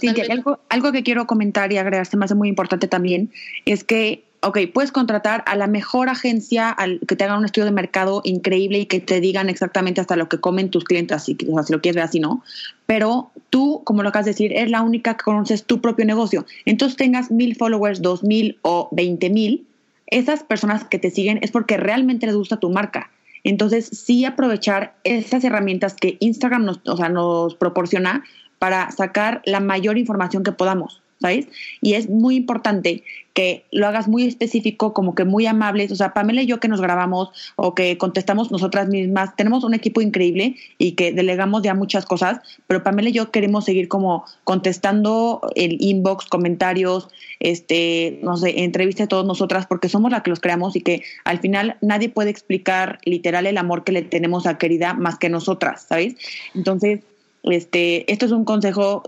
Sí, 0.00 0.08
algo, 0.30 0.60
algo 0.68 0.92
que 0.92 1.02
quiero 1.02 1.26
comentar 1.26 1.72
y 1.72 1.78
agregar, 1.78 2.06
se 2.06 2.16
me 2.16 2.24
hace 2.24 2.34
muy 2.34 2.48
importante 2.48 2.86
también, 2.86 3.32
es 3.64 3.82
que, 3.82 4.24
ok, 4.42 4.58
puedes 4.72 4.92
contratar 4.92 5.42
a 5.46 5.56
la 5.56 5.66
mejor 5.66 6.08
agencia 6.08 6.70
al, 6.70 7.00
que 7.06 7.16
te 7.16 7.24
hagan 7.24 7.38
un 7.38 7.44
estudio 7.44 7.66
de 7.66 7.72
mercado 7.72 8.22
increíble 8.24 8.78
y 8.78 8.86
que 8.86 9.00
te 9.00 9.20
digan 9.20 9.48
exactamente 9.48 10.00
hasta 10.00 10.16
lo 10.16 10.28
que 10.28 10.38
comen 10.38 10.70
tus 10.70 10.84
clientes, 10.84 11.16
así 11.16 11.34
que, 11.34 11.46
si 11.46 11.72
lo 11.72 11.80
quieres 11.80 11.96
ver 11.96 12.04
así, 12.04 12.20
¿no? 12.20 12.42
Pero 12.86 13.30
tú, 13.50 13.82
como 13.84 14.02
lo 14.02 14.08
acabas 14.08 14.26
de 14.26 14.32
decir, 14.32 14.52
eres 14.52 14.70
la 14.70 14.82
única 14.82 15.16
que 15.16 15.24
conoces 15.24 15.64
tu 15.64 15.80
propio 15.80 16.04
negocio. 16.06 16.46
Entonces 16.64 16.96
tengas 16.96 17.30
mil 17.30 17.54
followers, 17.56 18.00
dos 18.02 18.22
mil 18.22 18.58
o 18.62 18.88
veinte 18.92 19.30
mil, 19.30 19.66
esas 20.06 20.42
personas 20.42 20.84
que 20.84 20.98
te 20.98 21.10
siguen 21.10 21.38
es 21.42 21.50
porque 21.50 21.76
realmente 21.76 22.26
les 22.26 22.36
gusta 22.36 22.58
tu 22.58 22.70
marca. 22.70 23.10
Entonces, 23.44 23.86
sí 23.86 24.24
aprovechar 24.24 24.94
esas 25.04 25.44
herramientas 25.44 25.94
que 25.94 26.16
Instagram 26.20 26.64
nos, 26.64 26.80
o 26.86 26.96
sea, 26.96 27.08
nos 27.08 27.54
proporciona 27.54 28.24
para 28.58 28.90
sacar 28.90 29.40
la 29.46 29.60
mayor 29.60 29.96
información 29.96 30.42
que 30.42 30.52
podamos, 30.52 31.02
¿sabes? 31.20 31.48
Y 31.80 31.94
es 31.94 32.08
muy 32.08 32.36
importante 32.36 33.02
que 33.34 33.64
lo 33.70 33.86
hagas 33.86 34.08
muy 34.08 34.24
específico, 34.24 34.92
como 34.92 35.14
que 35.14 35.24
muy 35.24 35.46
amables. 35.46 35.92
O 35.92 35.96
sea, 35.96 36.12
Pamela 36.12 36.42
y 36.42 36.46
yo 36.46 36.60
que 36.60 36.68
nos 36.68 36.80
grabamos 36.80 37.30
o 37.56 37.74
que 37.74 37.96
contestamos 37.98 38.50
nosotras 38.50 38.88
mismas, 38.88 39.36
tenemos 39.36 39.62
un 39.62 39.74
equipo 39.74 40.00
increíble 40.00 40.56
y 40.78 40.92
que 40.92 41.12
delegamos 41.12 41.62
ya 41.62 41.74
muchas 41.74 42.06
cosas, 42.06 42.40
pero 42.66 42.82
Pamela 42.82 43.10
y 43.10 43.12
yo 43.12 43.30
queremos 43.30 43.66
seguir 43.66 43.88
como 43.88 44.24
contestando 44.44 45.40
el 45.54 45.76
inbox, 45.80 46.26
comentarios, 46.26 47.08
este, 47.38 48.18
no 48.22 48.36
sé, 48.36 48.64
entrevistas 48.64 49.04
de 49.04 49.08
todos 49.08 49.26
nosotras, 49.26 49.66
porque 49.66 49.88
somos 49.88 50.10
las 50.10 50.22
que 50.22 50.30
los 50.30 50.40
creamos 50.40 50.74
y 50.74 50.80
que 50.80 51.02
al 51.24 51.38
final 51.38 51.76
nadie 51.80 52.08
puede 52.08 52.30
explicar 52.30 52.98
literal 53.04 53.46
el 53.46 53.58
amor 53.58 53.84
que 53.84 53.92
le 53.92 54.02
tenemos 54.02 54.46
a 54.46 54.58
querida 54.58 54.94
más 54.94 55.18
que 55.18 55.28
nosotras, 55.28 55.86
¿sabes? 55.88 56.16
Entonces, 56.54 57.00
este, 57.44 58.10
esto 58.12 58.26
es 58.26 58.32
un 58.32 58.44
consejo, 58.44 59.02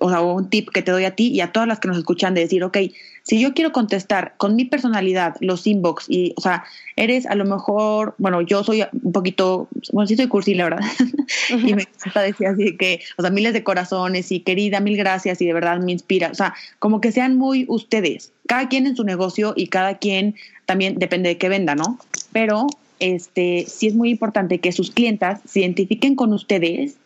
o 0.00 0.10
sea, 0.10 0.20
un 0.20 0.50
tip 0.50 0.68
que 0.70 0.82
te 0.82 0.90
doy 0.90 1.04
a 1.04 1.14
ti 1.14 1.28
y 1.28 1.40
a 1.40 1.52
todas 1.52 1.68
las 1.68 1.80
que 1.80 1.88
nos 1.88 1.98
escuchan 1.98 2.34
de 2.34 2.42
decir, 2.42 2.62
ok, 2.62 2.76
si 3.22 3.40
yo 3.40 3.54
quiero 3.54 3.72
contestar 3.72 4.34
con 4.36 4.56
mi 4.56 4.64
personalidad 4.64 5.36
los 5.40 5.66
inbox 5.66 6.06
y, 6.08 6.34
o 6.36 6.40
sea, 6.40 6.64
eres 6.96 7.26
a 7.26 7.34
lo 7.34 7.44
mejor, 7.44 8.14
bueno, 8.18 8.40
yo 8.40 8.64
soy 8.64 8.82
un 9.02 9.12
poquito, 9.12 9.68
bueno, 9.92 10.06
sí 10.06 10.16
soy 10.16 10.26
cursi, 10.26 10.54
la 10.54 10.64
verdad, 10.64 10.80
y 11.50 11.74
me 11.74 11.86
gusta 12.04 12.22
decir 12.22 12.46
así 12.46 12.76
que, 12.76 13.00
o 13.16 13.22
sea, 13.22 13.30
miles 13.30 13.52
de 13.52 13.62
corazones 13.62 14.32
y 14.32 14.40
querida, 14.40 14.80
mil 14.80 14.96
gracias 14.96 15.40
y 15.40 15.46
de 15.46 15.52
verdad 15.52 15.78
me 15.80 15.92
inspira, 15.92 16.30
o 16.30 16.34
sea, 16.34 16.54
como 16.78 17.00
que 17.00 17.12
sean 17.12 17.36
muy 17.36 17.64
ustedes, 17.68 18.32
cada 18.46 18.68
quien 18.68 18.86
en 18.86 18.96
su 18.96 19.04
negocio 19.04 19.54
y 19.56 19.68
cada 19.68 19.98
quien 19.98 20.34
también 20.66 20.98
depende 20.98 21.30
de 21.30 21.38
qué 21.38 21.48
venda, 21.48 21.74
¿no? 21.74 21.98
Pero, 22.32 22.66
este, 23.00 23.64
sí 23.66 23.86
es 23.86 23.94
muy 23.94 24.10
importante 24.10 24.58
que 24.58 24.72
sus 24.72 24.90
clientas 24.90 25.40
se 25.46 25.60
identifiquen 25.60 26.14
con 26.14 26.32
ustedes 26.32 26.96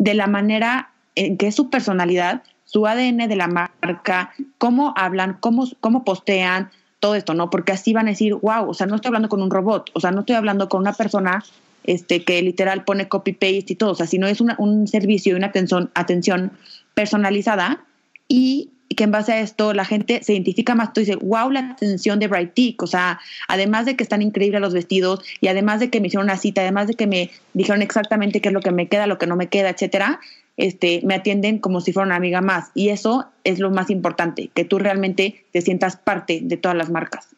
de 0.00 0.14
la 0.14 0.26
manera 0.26 0.90
en 1.14 1.36
que 1.36 1.46
es 1.46 1.54
su 1.54 1.68
personalidad, 1.68 2.42
su 2.64 2.86
ADN 2.86 3.28
de 3.28 3.36
la 3.36 3.48
marca, 3.48 4.32
cómo 4.56 4.94
hablan, 4.96 5.36
cómo, 5.40 5.68
cómo 5.80 6.04
postean, 6.04 6.70
todo 7.00 7.14
esto, 7.14 7.34
¿no? 7.34 7.50
Porque 7.50 7.72
así 7.72 7.92
van 7.92 8.06
a 8.06 8.10
decir, 8.10 8.34
wow, 8.34 8.70
o 8.70 8.74
sea, 8.74 8.86
no 8.86 8.96
estoy 8.96 9.10
hablando 9.10 9.28
con 9.28 9.42
un 9.42 9.50
robot, 9.50 9.90
o 9.92 10.00
sea, 10.00 10.10
no 10.10 10.20
estoy 10.20 10.36
hablando 10.36 10.70
con 10.70 10.80
una 10.80 10.94
persona 10.94 11.44
este, 11.84 12.24
que 12.24 12.40
literal 12.40 12.84
pone 12.84 13.08
copy-paste 13.08 13.72
y 13.72 13.76
todo, 13.76 13.92
o 13.92 13.94
sea, 13.94 14.06
sino 14.06 14.26
es 14.26 14.40
un 14.40 14.86
servicio 14.88 15.34
y 15.34 15.36
una 15.36 15.48
atención, 15.48 15.90
atención 15.94 16.52
personalizada 16.94 17.84
y 18.26 18.70
que 18.94 19.04
en 19.04 19.10
base 19.12 19.32
a 19.32 19.40
esto 19.40 19.72
la 19.72 19.84
gente 19.84 20.22
se 20.22 20.32
identifica 20.32 20.74
más, 20.74 20.92
tú 20.92 21.00
dices, 21.00 21.16
wow, 21.20 21.50
la 21.50 21.60
atención 21.60 22.18
de 22.18 22.28
Bright 22.28 22.54
Tick, 22.54 22.82
o 22.82 22.86
sea, 22.86 23.20
además 23.48 23.86
de 23.86 23.96
que 23.96 24.02
están 24.02 24.22
increíbles 24.22 24.60
los 24.60 24.74
vestidos 24.74 25.24
y 25.40 25.48
además 25.48 25.80
de 25.80 25.90
que 25.90 26.00
me 26.00 26.08
hicieron 26.08 26.24
una 26.24 26.36
cita, 26.36 26.60
además 26.60 26.88
de 26.88 26.94
que 26.94 27.06
me 27.06 27.30
dijeron 27.54 27.82
exactamente 27.82 28.40
qué 28.40 28.48
es 28.48 28.52
lo 28.52 28.60
que 28.60 28.72
me 28.72 28.88
queda, 28.88 29.06
lo 29.06 29.18
que 29.18 29.26
no 29.26 29.36
me 29.36 29.48
queda, 29.48 29.70
etcétera, 29.70 30.20
este, 30.56 31.00
me 31.04 31.14
atienden 31.14 31.58
como 31.58 31.80
si 31.80 31.92
fuera 31.92 32.06
una 32.06 32.16
amiga 32.16 32.40
más. 32.40 32.70
Y 32.74 32.90
eso 32.90 33.26
es 33.44 33.58
lo 33.60 33.70
más 33.70 33.90
importante, 33.90 34.50
que 34.52 34.64
tú 34.64 34.78
realmente 34.78 35.44
te 35.52 35.62
sientas 35.62 35.96
parte 35.96 36.40
de 36.42 36.56
todas 36.56 36.76
las 36.76 36.90
marcas. 36.90 37.28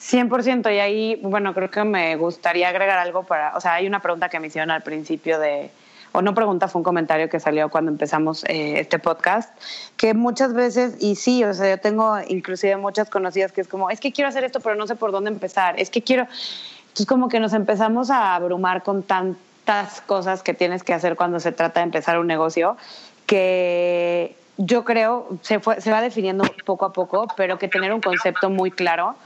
100% 0.00 0.74
y 0.74 0.78
ahí, 0.78 1.18
bueno, 1.22 1.54
creo 1.54 1.70
que 1.70 1.84
me 1.84 2.16
gustaría 2.16 2.68
agregar 2.68 2.98
algo 2.98 3.24
para, 3.24 3.56
o 3.56 3.60
sea, 3.60 3.74
hay 3.74 3.86
una 3.86 4.00
pregunta 4.00 4.28
que 4.28 4.38
me 4.38 4.48
hicieron 4.48 4.70
al 4.70 4.82
principio 4.82 5.38
de 5.38 5.70
o 6.16 6.22
no 6.22 6.32
pregunta, 6.34 6.66
fue 6.66 6.80
un 6.80 6.84
comentario 6.84 7.28
que 7.28 7.38
salió 7.38 7.68
cuando 7.68 7.90
empezamos 7.90 8.42
eh, 8.44 8.80
este 8.80 8.98
podcast, 8.98 9.50
que 9.98 10.14
muchas 10.14 10.54
veces, 10.54 10.96
y 10.98 11.14
sí, 11.14 11.44
o 11.44 11.52
sea, 11.52 11.68
yo 11.68 11.78
tengo 11.78 12.16
inclusive 12.26 12.74
muchas 12.78 13.10
conocidas 13.10 13.52
que 13.52 13.60
es 13.60 13.68
como, 13.68 13.90
es 13.90 14.00
que 14.00 14.12
quiero 14.12 14.28
hacer 14.28 14.42
esto, 14.42 14.60
pero 14.60 14.76
no 14.76 14.86
sé 14.86 14.96
por 14.96 15.12
dónde 15.12 15.28
empezar, 15.30 15.78
es 15.78 15.90
que 15.90 16.00
quiero, 16.00 16.22
entonces 16.22 17.04
como 17.06 17.28
que 17.28 17.38
nos 17.38 17.52
empezamos 17.52 18.08
a 18.08 18.34
abrumar 18.34 18.82
con 18.82 19.02
tantas 19.02 20.00
cosas 20.00 20.42
que 20.42 20.54
tienes 20.54 20.82
que 20.82 20.94
hacer 20.94 21.16
cuando 21.16 21.38
se 21.38 21.52
trata 21.52 21.80
de 21.80 21.84
empezar 21.84 22.18
un 22.18 22.26
negocio, 22.26 22.78
que 23.26 24.34
yo 24.56 24.86
creo 24.86 25.28
se, 25.42 25.60
fue, 25.60 25.82
se 25.82 25.90
va 25.90 26.00
definiendo 26.00 26.44
poco 26.64 26.86
a 26.86 26.94
poco, 26.94 27.26
pero 27.36 27.58
que 27.58 27.68
tener 27.68 27.92
un 27.92 28.00
concepto 28.00 28.48
muy 28.48 28.70
claro 28.70 29.16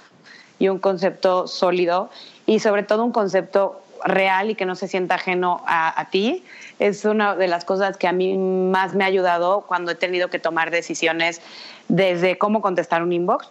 y 0.59 0.69
un 0.69 0.81
concepto 0.81 1.47
sólido 1.47 2.11
y 2.47 2.59
sobre 2.59 2.83
todo 2.83 3.05
un 3.05 3.13
concepto 3.13 3.81
real 4.05 4.51
y 4.51 4.55
que 4.55 4.67
no 4.67 4.75
se 4.75 4.89
sienta 4.89 5.17
ajeno 5.17 5.63
a, 5.67 6.09
ti, 6.11 6.45
es 6.79 7.05
una 7.05 7.37
de 7.37 7.49
las 7.49 7.65
cosas 7.65 7.97
que 7.97 8.09
a 8.09 8.13
mí 8.13 8.37
más 8.37 8.95
me 8.95 9.05
ha 9.05 9.07
ayudado 9.07 9.63
cuando 9.63 9.93
he 9.93 9.95
tenido 9.95 10.29
que 10.29 10.39
tomar 10.39 10.71
decisiones 10.71 11.41
desde 11.89 12.39
cómo 12.39 12.63
contestar 12.63 13.03
un 13.03 13.13
inbox, 13.13 13.51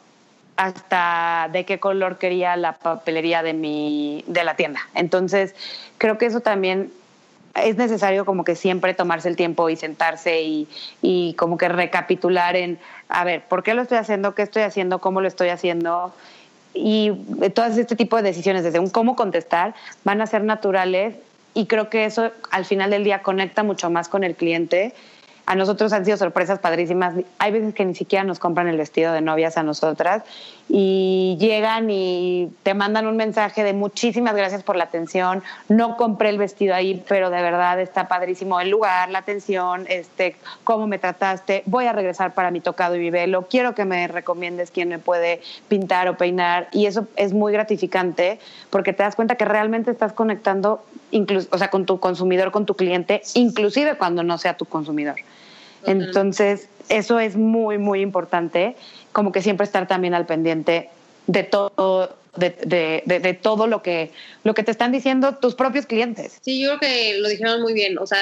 hasta 0.57 1.49
de 1.53 1.63
qué 1.65 1.79
color 1.79 2.17
quería 2.17 2.55
la 2.57 2.73
papelería 2.73 3.43
de 3.43 3.53
mi 3.53 4.25
de 4.27 4.43
la 4.43 4.55
tienda. 4.55 4.81
Entonces, 4.93 5.55
creo 5.97 6.17
que 6.17 6.25
eso 6.25 6.41
también 6.41 6.91
es 7.55 7.77
necesario 7.77 8.25
como 8.25 8.43
que 8.43 8.55
siempre 8.55 8.93
tomarse 8.93 9.29
el 9.29 9.35
tiempo 9.35 9.69
y 9.69 9.75
sentarse 9.75 10.41
y, 10.41 10.67
y 11.01 11.33
como 11.35 11.57
que 11.57 11.69
recapitular 11.69 12.55
en, 12.55 12.79
a 13.07 13.23
ver, 13.23 13.43
¿por 13.43 13.63
qué 13.63 13.73
lo 13.73 13.81
estoy 13.81 13.97
haciendo? 13.97 14.35
¿Qué 14.35 14.41
estoy 14.41 14.63
haciendo? 14.63 14.99
¿Cómo 14.99 15.21
lo 15.21 15.27
estoy 15.27 15.49
haciendo? 15.49 16.13
Y 16.73 17.11
todas 17.53 17.77
este 17.77 17.95
tipo 17.95 18.15
de 18.17 18.23
decisiones, 18.23 18.63
desde 18.63 18.79
un 18.79 18.89
cómo 18.89 19.15
contestar, 19.15 19.73
van 20.03 20.21
a 20.21 20.27
ser 20.27 20.43
naturales 20.43 21.15
y 21.53 21.65
creo 21.65 21.89
que 21.89 22.05
eso 22.05 22.31
al 22.51 22.65
final 22.65 22.91
del 22.91 23.03
día 23.03 23.21
conecta 23.21 23.63
mucho 23.63 23.89
más 23.89 24.07
con 24.07 24.23
el 24.23 24.35
cliente 24.35 24.93
a 25.49 25.55
nosotros 25.55 25.91
han 25.93 26.05
sido 26.05 26.15
sorpresas 26.15 26.59
padrísimas. 26.59 27.15
Hay 27.39 27.51
veces 27.51 27.73
que 27.73 27.83
ni 27.83 27.95
siquiera 27.95 28.23
nos 28.23 28.37
compran 28.37 28.67
el 28.67 28.77
vestido 28.77 29.13
de 29.13 29.21
novias 29.21 29.57
a 29.57 29.63
nosotras 29.63 30.21
y 30.71 31.35
llegan 31.39 31.89
y 31.89 32.51
te 32.61 32.75
mandan 32.75 33.07
un 33.07 33.17
mensaje 33.17 33.63
de 33.63 33.73
muchísimas 33.73 34.35
gracias 34.35 34.61
por 34.61 34.75
la 34.75 34.83
atención. 34.83 35.41
No 35.67 35.97
compré 35.97 36.29
el 36.29 36.37
vestido 36.37 36.75
ahí, 36.75 37.03
pero 37.07 37.31
de 37.31 37.41
verdad 37.41 37.79
está 37.79 38.07
padrísimo 38.07 38.61
el 38.61 38.69
lugar, 38.69 39.09
la 39.09 39.19
atención, 39.19 39.85
este, 39.89 40.35
cómo 40.63 40.85
me 40.85 40.99
trataste. 40.99 41.63
Voy 41.65 41.85
a 41.85 41.91
regresar 41.93 42.35
para 42.35 42.51
mi 42.51 42.61
tocado 42.61 42.95
y 42.95 42.99
mi 42.99 43.09
velo. 43.09 43.47
Quiero 43.49 43.73
que 43.73 43.83
me 43.83 44.07
recomiendes 44.07 44.69
quién 44.69 44.89
me 44.89 44.99
puede 44.99 45.41
pintar 45.67 46.07
o 46.07 46.17
peinar. 46.17 46.67
Y 46.71 46.85
eso 46.85 47.07
es 47.15 47.33
muy 47.33 47.51
gratificante 47.51 48.39
porque 48.69 48.93
te 48.93 49.01
das 49.01 49.15
cuenta 49.15 49.35
que 49.35 49.45
realmente 49.45 49.89
estás 49.89 50.13
conectando 50.13 50.83
incluso, 51.09 51.47
o 51.51 51.57
sea, 51.57 51.71
con 51.71 51.87
tu 51.87 51.99
consumidor, 51.99 52.51
con 52.51 52.67
tu 52.67 52.75
cliente, 52.75 53.23
inclusive 53.33 53.97
cuando 53.97 54.21
no 54.21 54.37
sea 54.37 54.55
tu 54.55 54.65
consumidor. 54.65 55.15
Entonces, 55.85 56.67
eso 56.89 57.19
es 57.19 57.35
muy, 57.35 57.77
muy 57.77 58.01
importante, 58.01 58.75
como 59.11 59.31
que 59.31 59.41
siempre 59.41 59.65
estar 59.65 59.87
también 59.87 60.13
al 60.13 60.25
pendiente 60.25 60.89
de 61.27 61.43
todo, 61.43 62.15
de, 62.35 62.49
de, 63.05 63.19
de, 63.19 63.33
todo 63.33 63.67
lo 63.67 63.81
que, 63.81 64.11
lo 64.43 64.53
que 64.53 64.63
te 64.63 64.71
están 64.71 64.91
diciendo 64.91 65.35
tus 65.35 65.55
propios 65.55 65.85
clientes. 65.85 66.39
Sí, 66.41 66.61
yo 66.61 66.77
creo 66.77 66.79
que 66.79 67.17
lo 67.19 67.29
dijeron 67.29 67.61
muy 67.61 67.73
bien. 67.73 67.97
O 67.97 68.07
sea, 68.07 68.19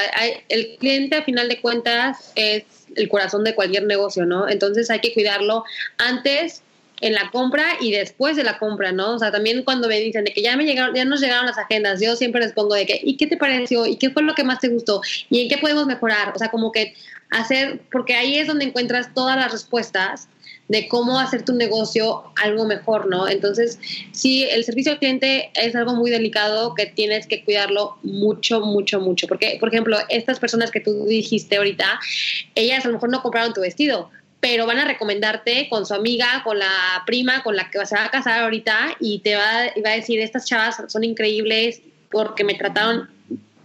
el 0.50 0.76
cliente 0.80 1.18
a 1.18 1.24
final 1.24 1.50
de 1.50 1.62
cuentas 1.62 2.32
es 2.36 2.64
el 2.96 3.10
corazón 3.10 3.44
de 3.44 3.56
cualquier 3.56 3.84
negocio, 3.84 4.26
¿no? 4.26 4.50
Entonces 4.50 4.90
hay 4.90 5.00
que 5.00 5.14
cuidarlo 5.14 5.64
antes 5.98 6.62
en 7.02 7.14
la 7.14 7.30
compra 7.32 7.66
y 7.80 7.92
después 7.92 8.36
de 8.36 8.44
la 8.44 8.58
compra, 8.58 8.92
¿no? 8.92 9.16
O 9.16 9.20
sea, 9.20 9.32
también 9.32 9.64
cuando 9.64 9.88
me 9.88 10.00
dicen 10.00 10.24
de 10.24 10.34
que 10.34 10.42
ya 10.42 10.58
me 10.58 10.66
llegaron, 10.66 10.96
ya 10.96 11.06
nos 11.06 11.22
llegaron 11.22 11.46
las 11.46 11.58
agendas, 11.58 12.02
yo 12.02 12.16
siempre 12.16 12.42
les 12.42 12.54
pongo 12.54 12.76
de 12.76 12.86
que, 12.86 13.00
¿y 13.04 13.18
qué 13.18 13.28
te 13.28 13.38
pareció? 13.38 13.86
¿Y 13.86 13.98
qué 13.98 14.10
fue 14.10 14.24
lo 14.24 14.34
que 14.34 14.44
más 14.44 14.60
te 14.60 14.70
gustó? 14.70 15.02
¿Y 15.30 15.42
en 15.42 15.50
qué 15.50 15.58
podemos 15.58 15.86
mejorar? 15.86 16.34
O 16.36 16.40
sea, 16.40 16.50
como 16.50 16.72
que 16.72 16.96
hacer, 17.30 17.82
porque 17.92 18.16
ahí 18.16 18.38
es 18.38 18.48
donde 18.48 18.66
encuentras 18.66 19.14
todas 19.14 19.36
las 19.36 19.52
respuestas 19.52 20.30
de 20.68 20.88
cómo 20.88 21.20
hacer 21.20 21.46
tu 21.46 21.54
negocio 21.54 22.24
algo 22.36 22.66
mejor, 22.66 23.08
¿no? 23.08 23.28
Entonces, 23.28 23.80
sí, 24.12 24.44
el 24.44 24.64
servicio 24.64 24.92
al 24.92 25.00
cliente 25.00 25.50
es 25.56 25.76
algo 25.76 25.96
muy 25.96 26.12
delicado 26.12 26.74
que 26.76 26.88
tienes 26.88 27.26
que 27.26 27.44
cuidarlo 27.44 27.98
mucho, 28.04 28.62
mucho, 28.62 29.00
mucho. 29.00 29.28
Porque, 29.28 29.58
por 29.60 29.70
ejemplo, 29.70 29.98
estas 30.10 30.40
personas 30.40 30.72
que 30.72 30.82
tú 30.82 31.06
dijiste 31.06 31.58
ahorita, 31.58 32.00
ellas 32.56 32.84
a 32.84 32.90
lo 32.90 32.96
mejor 32.96 33.10
no 33.10 33.22
compraron 33.22 33.54
tu 33.54 33.62
vestido, 33.62 34.10
pero 34.40 34.66
van 34.66 34.80
a 34.80 34.86
recomendarte 34.86 35.68
con 35.70 35.86
su 35.86 35.94
amiga, 35.94 36.42
con 36.44 36.60
la 36.60 37.04
prima, 37.06 37.44
con 37.44 37.56
la 37.56 37.70
que 37.70 37.86
se 37.86 37.96
va 37.96 38.06
a 38.06 38.12
casar 38.12 38.44
ahorita 38.44 38.98
y 39.00 39.20
te 39.20 39.36
va, 39.36 39.66
va 39.84 39.92
a 39.92 39.96
decir, 39.96 40.20
estas 40.20 40.46
chavas 40.46 40.84
son 40.88 41.04
increíbles 41.04 41.82
porque 42.12 42.44
me 42.44 42.54
trataron 42.54 43.10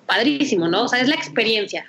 padrísimo, 0.06 0.68
¿no? 0.68 0.84
O 0.84 0.88
sea, 0.88 1.00
es 1.00 1.08
la 1.08 1.14
experiencia. 1.14 1.86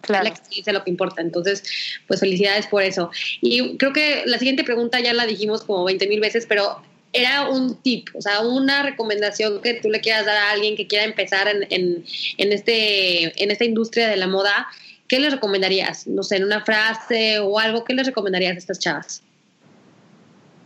Claro. 0.00 0.24
La 0.24 0.30
experiencia 0.30 0.70
es 0.70 0.74
lo 0.74 0.84
que 0.84 0.90
importa. 0.90 1.22
Entonces, 1.22 1.64
pues 2.06 2.20
felicidades 2.20 2.66
por 2.66 2.82
eso. 2.82 3.10
Y 3.40 3.76
creo 3.78 3.92
que 3.92 4.22
la 4.26 4.38
siguiente 4.38 4.64
pregunta 4.64 5.00
ya 5.00 5.14
la 5.14 5.26
dijimos 5.26 5.62
como 5.62 5.84
20 5.84 6.06
mil 6.08 6.20
veces, 6.20 6.46
pero 6.46 6.82
era 7.12 7.48
un 7.48 7.80
tip, 7.80 8.08
o 8.14 8.20
sea, 8.20 8.40
una 8.40 8.82
recomendación 8.82 9.62
que 9.62 9.74
tú 9.74 9.88
le 9.88 10.00
quieras 10.00 10.26
dar 10.26 10.36
a 10.36 10.50
alguien 10.50 10.76
que 10.76 10.88
quiera 10.88 11.04
empezar 11.04 11.46
en, 11.46 11.64
en, 11.70 12.04
en, 12.38 12.52
este, 12.52 13.42
en 13.42 13.50
esta 13.52 13.64
industria 13.64 14.08
de 14.08 14.16
la 14.16 14.26
moda. 14.26 14.66
¿Qué 15.14 15.20
les 15.20 15.32
recomendarías? 15.32 16.08
No 16.08 16.24
sé, 16.24 16.38
en 16.38 16.44
una 16.44 16.64
frase 16.64 17.38
o 17.38 17.56
algo, 17.60 17.84
¿qué 17.84 17.94
les 17.94 18.04
recomendarías 18.04 18.56
a 18.56 18.58
estas 18.58 18.80
chavas? 18.80 19.22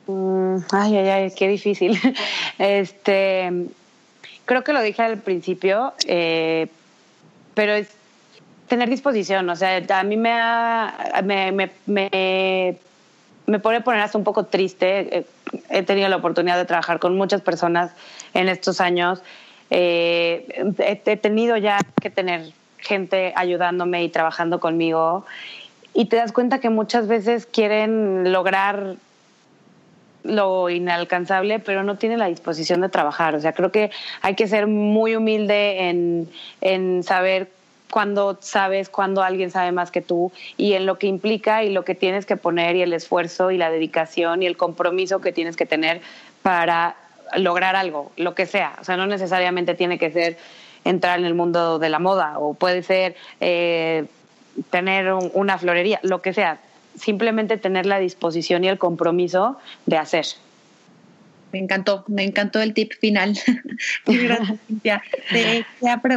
Mm, 0.07 0.57
ay, 0.73 0.97
ay, 0.97 1.09
ay, 1.09 1.33
qué 1.37 1.49
difícil. 1.49 2.01
Este, 2.59 3.53
creo 4.47 4.65
que 4.65 4.73
lo 4.73 4.81
dije 4.81 5.03
al 5.03 5.19
principio, 5.19 5.93
eh, 6.07 6.69
pero 7.53 7.75
es 7.75 7.89
tener 8.69 8.89
disposición, 8.89 9.51
o 9.51 9.55
sea, 9.55 9.85
a 9.87 10.03
mí 10.03 10.17
me, 10.17 10.33
me, 11.25 11.53
me, 11.53 11.71
me, 11.85 12.79
me 13.45 13.59
pone 13.59 13.83
poner 13.83 14.01
hasta 14.01 14.17
un 14.17 14.25
poco 14.25 14.45
triste. 14.47 15.19
Eh, 15.19 15.27
he 15.69 15.83
tenido 15.83 16.09
la 16.09 16.17
oportunidad 16.17 16.57
de 16.57 16.65
trabajar 16.65 17.01
con 17.01 17.19
muchas 17.19 17.43
personas 17.43 17.91
en 18.33 18.49
estos 18.49 18.81
años. 18.81 19.21
Eh, 19.69 20.65
he, 20.79 21.17
tenido 21.19 21.59
ya 21.59 21.81
que 22.01 22.09
tener 22.09 22.51
gente 22.79 23.33
ayudándome 23.37 24.05
y 24.05 24.09
trabajando 24.09 24.61
conmigo 24.61 25.25
y 25.95 26.07
te 26.07 26.17
das 26.17 26.33
cuenta 26.33 26.61
que 26.61 26.71
muchas 26.71 27.09
veces 27.09 27.47
quieren 27.47 28.33
lograr 28.33 28.97
lo 30.23 30.69
inalcanzable, 30.69 31.59
pero 31.59 31.83
no 31.83 31.97
tienen 31.97 32.19
la 32.19 32.27
disposición 32.27 32.81
de 32.81 32.89
trabajar. 32.89 33.35
O 33.35 33.41
sea, 33.41 33.53
creo 33.53 33.73
que 33.73 33.91
hay 34.21 34.35
que 34.35 34.47
ser 34.47 34.67
muy 34.67 35.17
humilde 35.17 35.89
en, 35.89 36.29
en 36.61 37.03
saber 37.03 37.51
cuando 37.91 38.37
sabes 38.41 38.91
cuando 38.91 39.23
alguien 39.23 39.51
sabe 39.51 39.73
más 39.73 39.91
que 39.91 40.03
tú 40.03 40.31
y 40.57 40.75
en 40.75 40.87
lo 40.87 40.99
que 40.99 41.07
implica 41.07 41.65
y 41.65 41.71
lo 41.71 41.85
que 41.85 41.95
tienes 41.95 42.27
que 42.27 42.37
poner 42.37 42.77
y 42.77 42.83
el 42.83 42.93
esfuerzo 42.93 43.51
y 43.51 43.57
la 43.57 43.71
dedicación 43.71 44.43
y 44.43 44.47
el 44.47 44.57
compromiso 44.57 45.21
que 45.21 45.33
tienes 45.33 45.57
que 45.57 45.67
tener 45.67 46.03
para 46.43 46.97
lograr 47.37 47.77
algo, 47.77 48.13
lo 48.17 48.35
que 48.35 48.47
sea. 48.47 48.77
O 48.81 48.85
sea, 48.85 48.97
no 48.97 49.07
necesariamente 49.07 49.75
tiene 49.75 49.99
que 49.99 50.11
ser 50.11 50.37
entrar 50.85 51.19
en 51.19 51.25
el 51.25 51.35
mundo 51.35 51.79
de 51.79 51.89
la 51.89 51.99
moda 51.99 52.39
o 52.39 52.55
puede 52.55 52.83
ser 52.83 53.17
eh, 53.41 54.07
tener 54.71 55.13
una 55.13 55.59
florería, 55.59 56.01
lo 56.03 56.23
que 56.23 56.33
sea. 56.33 56.61
Simplemente 56.97 57.57
tener 57.59 57.87
la 57.87 57.99
disposición 57.99 58.65
y 58.65 58.69
el 58.69 58.79
compromiso 58.79 59.59
de 59.87 59.99
hacer. 59.99 60.27
Me 61.53 61.59
encantó, 61.61 62.05
me 62.09 62.25
encantó 62.25 62.61
el 62.61 62.75
tip 62.75 62.93
final. 63.01 63.39
gracias, 64.07 64.59
Cintia. 64.67 65.03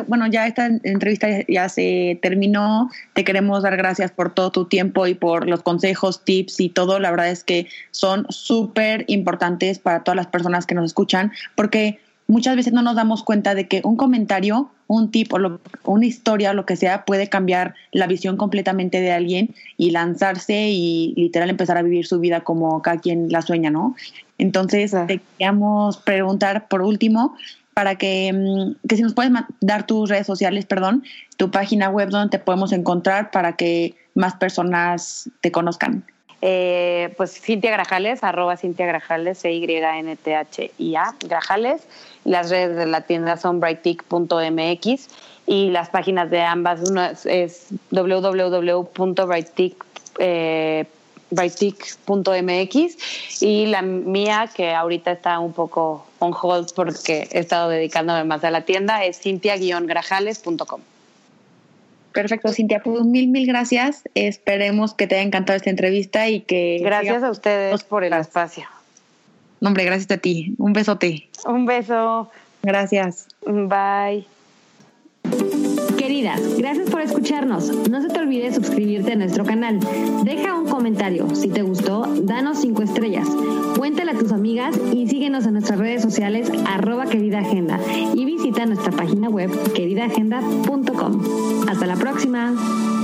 bueno, 0.08 0.28
ya 0.28 0.45
esta 0.45 0.65
entrevista 0.65 1.28
ya 1.47 1.69
se 1.69 2.19
terminó. 2.21 2.89
Te 3.13 3.24
queremos 3.24 3.63
dar 3.63 3.78
gracias 3.78 4.12
por 4.12 4.34
todo 4.34 4.52
tu 4.52 4.65
tiempo 4.65 5.08
y 5.08 5.13
por 5.13 5.47
los 5.47 5.63
consejos, 5.63 6.26
tips 6.26 6.60
y 6.60 6.69
todo. 6.69 7.00
La 7.00 7.12
verdad 7.12 7.30
es 7.30 7.43
que 7.43 7.67
son 7.91 8.26
súper 8.30 9.06
importantes 9.08 9.80
para 9.80 10.04
todas 10.04 10.17
las 10.17 10.28
personas 10.28 10.65
que 10.65 10.76
nos 10.76 10.86
escuchan, 10.86 11.32
porque 11.56 12.00
muchas 12.32 12.56
veces 12.56 12.72
no 12.72 12.82
nos 12.82 12.96
damos 12.96 13.24
cuenta 13.24 13.56
de 13.56 13.67
que 13.67 13.82
un 13.84 13.98
comentario, 13.98 14.72
un 14.88 15.12
tip 15.12 15.34
o 15.34 15.60
una 15.84 16.06
historia 16.06 16.52
o 16.52 16.54
lo 16.54 16.65
que 16.65 16.78
sea 16.78 17.04
puede 17.04 17.28
cambiar 17.28 17.76
la 17.91 18.08
visión 18.08 18.38
completamente 18.38 19.02
de 19.02 19.12
alguien 19.12 19.54
y 19.76 19.91
lanzarse 19.91 20.70
y 20.70 21.13
literal 21.17 21.50
empezar 21.50 21.78
a 21.78 21.82
vivir 21.82 22.08
su 22.08 22.22
vida 22.22 22.39
como 22.39 22.82
cada 22.82 23.00
quien 23.00 23.30
la 23.30 23.41
sueña, 23.41 23.70
¿no? 23.70 23.98
Entonces, 24.38 24.96
te 25.08 25.20
queríamos 25.20 25.98
preguntar 25.98 26.70
por 26.70 26.82
último 26.82 27.36
para 27.74 27.96
que, 27.96 28.32
mm, 28.32 28.88
que 28.88 28.96
si 28.96 29.02
nos 29.02 29.13
puedes 29.13 29.34
dar 29.60 29.86
tus 29.86 30.10
redes 30.10 30.26
sociales, 30.26 30.65
perdón, 30.65 31.04
tu 31.36 31.52
página 31.52 31.89
web 31.89 32.10
donde 32.10 32.30
te 32.30 32.39
podemos 32.39 32.72
encontrar 32.72 33.32
para 33.32 33.58
que 33.58 33.96
más 34.15 34.36
personas 34.36 35.30
te 35.41 35.52
conozcan. 35.52 36.06
Eh, 36.41 37.13
pues 37.17 37.39
Cintia 37.39 37.72
Grajales, 37.72 38.24
arroba 38.24 38.58
Cintia 38.58 38.86
Grajales, 38.88 39.38
C-Y-N-T-H-I-A, 39.38 41.15
Grajales. 41.28 41.82
Las 42.25 42.49
redes 42.49 42.77
de 42.77 42.86
la 42.86 43.01
tienda 43.01 43.38
son 43.38 43.60
brightic.mx 43.60 45.07
y 45.47 45.69
las 45.69 45.89
páginas 45.89 46.29
de 46.29 46.41
ambas 46.41 46.89
una 46.89 47.13
es 47.25 47.67
www.brightic.mx 47.89 48.88
y 53.41 53.65
la 53.65 53.81
mía 53.81 54.49
que 54.53 54.73
ahorita 54.73 55.12
está 55.12 55.39
un 55.39 55.53
poco 55.53 56.05
on 56.19 56.34
hold 56.39 56.73
porque 56.75 57.27
he 57.31 57.39
estado 57.39 57.69
dedicándome 57.69 58.23
más 58.23 58.43
a 58.43 58.52
la 58.52 58.62
tienda 58.62 59.04
es 59.04 59.19
cintia-grajales.com. 59.19 60.81
Perfecto, 62.13 62.52
Cintia, 62.52 62.81
pues 62.83 63.04
mil, 63.06 63.29
mil 63.29 63.48
gracias. 63.48 64.04
Esperemos 64.15 64.93
que 64.93 65.08
te 65.08 65.15
haya 65.15 65.23
encantado 65.23 65.56
esta 65.56 65.69
entrevista 65.69 66.27
y 66.27 66.41
que... 66.41 66.79
Gracias 66.81 67.23
a 67.23 67.31
ustedes 67.31 67.83
por 67.83 68.04
el 68.04 68.13
espacio. 68.13 68.65
Hombre, 69.62 69.85
gracias 69.85 70.12
a 70.12 70.17
ti. 70.17 70.55
Un 70.57 70.73
besote. 70.73 71.29
Un 71.45 71.65
beso. 71.65 72.29
Gracias. 72.63 73.27
Bye. 73.45 74.25
Queridas, 75.97 76.57
gracias 76.57 76.89
por 76.89 77.01
escucharnos. 77.01 77.71
No 77.89 78.01
se 78.01 78.09
te 78.09 78.19
olvide 78.19 78.53
suscribirte 78.53 79.13
a 79.13 79.15
nuestro 79.15 79.45
canal. 79.45 79.79
Deja 80.23 80.55
un 80.55 80.67
comentario. 80.67 81.33
Si 81.35 81.47
te 81.47 81.62
gustó, 81.62 82.01
danos 82.23 82.59
cinco 82.59 82.81
estrellas. 82.81 83.27
Cuéntale 83.77 84.12
a 84.12 84.17
tus 84.17 84.31
amigas 84.31 84.75
y 84.91 85.07
síguenos 85.07 85.45
en 85.45 85.53
nuestras 85.53 85.79
redes 85.79 86.01
sociales 86.01 86.51
arroba 86.65 87.05
querida 87.05 87.39
agenda 87.39 87.79
y 88.13 88.25
visita 88.25 88.65
nuestra 88.65 88.91
página 88.91 89.29
web 89.29 89.51
queridaagenda.com. 89.73 91.69
Hasta 91.69 91.85
la 91.85 91.95
próxima. 91.95 93.00